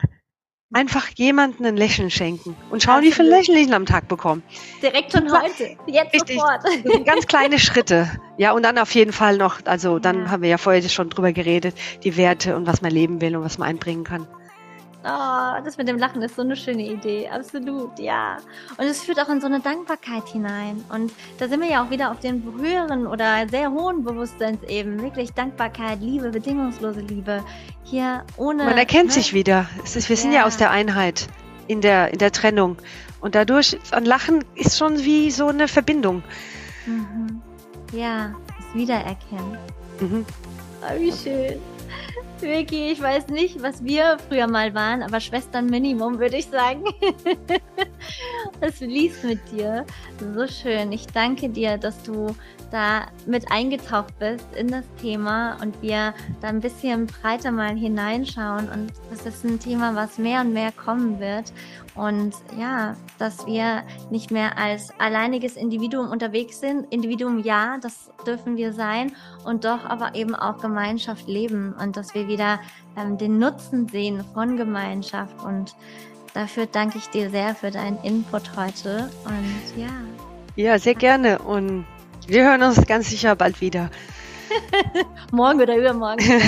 [0.73, 4.41] Einfach jemanden ein Lächeln schenken und schauen, wie viele Lächeln ich am Tag bekomme.
[4.81, 6.37] Direkt schon heute, jetzt Richtig.
[6.37, 7.05] sofort.
[7.05, 8.11] Ganz kleine Schritte.
[8.37, 10.29] Ja, und dann auf jeden Fall noch, also dann ja.
[10.29, 11.73] haben wir ja vorher schon drüber geredet,
[12.03, 14.27] die Werte und was man leben will und was man einbringen kann.
[15.09, 17.29] Oh, das mit dem Lachen ist so eine schöne Idee.
[17.29, 18.37] Absolut, ja.
[18.77, 20.83] Und es führt auch in so eine Dankbarkeit hinein.
[20.89, 25.01] Und da sind wir ja auch wieder auf den höheren oder sehr hohen Bewusstseinsebenen.
[25.01, 27.41] Wirklich Dankbarkeit, Liebe, bedingungslose Liebe.
[27.83, 28.65] Hier ohne.
[28.65, 29.13] Man erkennt ne?
[29.13, 29.69] sich wieder.
[29.83, 30.45] Ist, wir sind ja.
[30.45, 31.27] aus der Einheit
[31.67, 32.75] in der, in der Trennung.
[33.21, 36.21] Und dadurch, ein Lachen ist schon wie so eine Verbindung.
[36.85, 37.41] Mhm.
[37.93, 39.57] Ja, das Wiedererkennen.
[40.01, 40.25] Mhm.
[40.81, 41.61] Oh, wie schön.
[42.41, 46.83] Vicky, ich weiß nicht, was wir früher mal waren, aber Schwestern Minimum, würde ich sagen.
[48.59, 49.85] Es liest mit dir.
[50.33, 50.91] So schön.
[50.91, 52.35] Ich danke dir, dass du
[52.71, 58.69] da mit eingetaucht bist in das Thema und wir da ein bisschen breiter mal hineinschauen.
[58.69, 61.51] Und das ist ein Thema, was mehr und mehr kommen wird.
[61.95, 66.91] Und ja, dass wir nicht mehr als alleiniges Individuum unterwegs sind.
[66.91, 69.15] Individuum ja, das dürfen wir sein.
[69.45, 71.73] Und doch aber eben auch Gemeinschaft leben.
[71.81, 72.59] Und dass wir wieder
[72.97, 75.43] ähm, den Nutzen sehen von Gemeinschaft.
[75.43, 75.75] Und
[76.33, 79.09] dafür danke ich dir sehr für deinen Input heute.
[79.25, 79.89] Und ja.
[80.55, 81.39] Ja, sehr gerne.
[81.39, 81.85] Und
[82.27, 83.89] wir hören uns ganz sicher bald wieder.
[85.31, 86.23] Morgen oder übermorgen.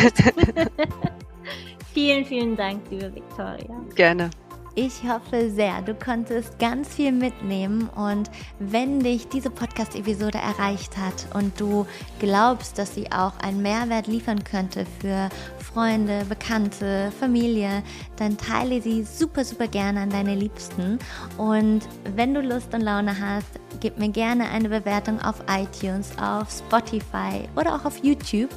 [1.94, 3.82] Vielen, vielen Dank, liebe Victoria.
[3.96, 4.30] Gerne.
[4.76, 11.28] Ich hoffe sehr, du konntest ganz viel mitnehmen und wenn dich diese Podcast-Episode erreicht hat
[11.34, 11.86] und du
[12.20, 15.30] glaubst, dass sie auch einen Mehrwert liefern könnte für
[15.74, 17.84] Freunde, Bekannte, Familie,
[18.18, 21.00] dann teile sie super, super gerne an deine Liebsten.
[21.38, 21.82] Und
[22.16, 23.48] wenn du Lust und Laune hast,
[23.80, 28.50] gib mir gerne eine Bewertung auf iTunes, auf Spotify oder auch auf YouTube.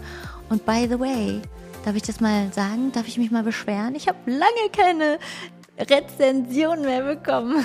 [0.49, 1.41] Und by the way,
[1.85, 2.93] Darf ich das mal sagen?
[2.93, 3.97] Darf ich mich mal beschweren?
[3.97, 5.19] Ich habe lange keine
[5.79, 7.65] Rezension mehr bekommen.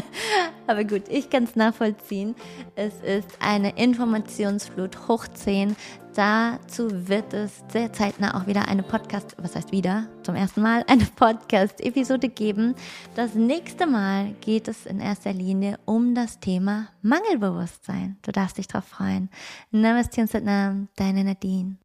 [0.66, 2.34] Aber gut, ich kann es nachvollziehen.
[2.74, 5.76] Es ist eine Informationsflut hoch 10.
[6.14, 10.84] Dazu wird es sehr zeitnah auch wieder eine Podcast, was heißt wieder, zum ersten Mal
[10.88, 12.74] eine Podcast-Episode geben.
[13.14, 18.18] Das nächste Mal geht es in erster Linie um das Thema Mangelbewusstsein.
[18.22, 19.30] Du darfst dich drauf freuen.
[19.70, 21.76] Namaste und Satnam, deine Nadine.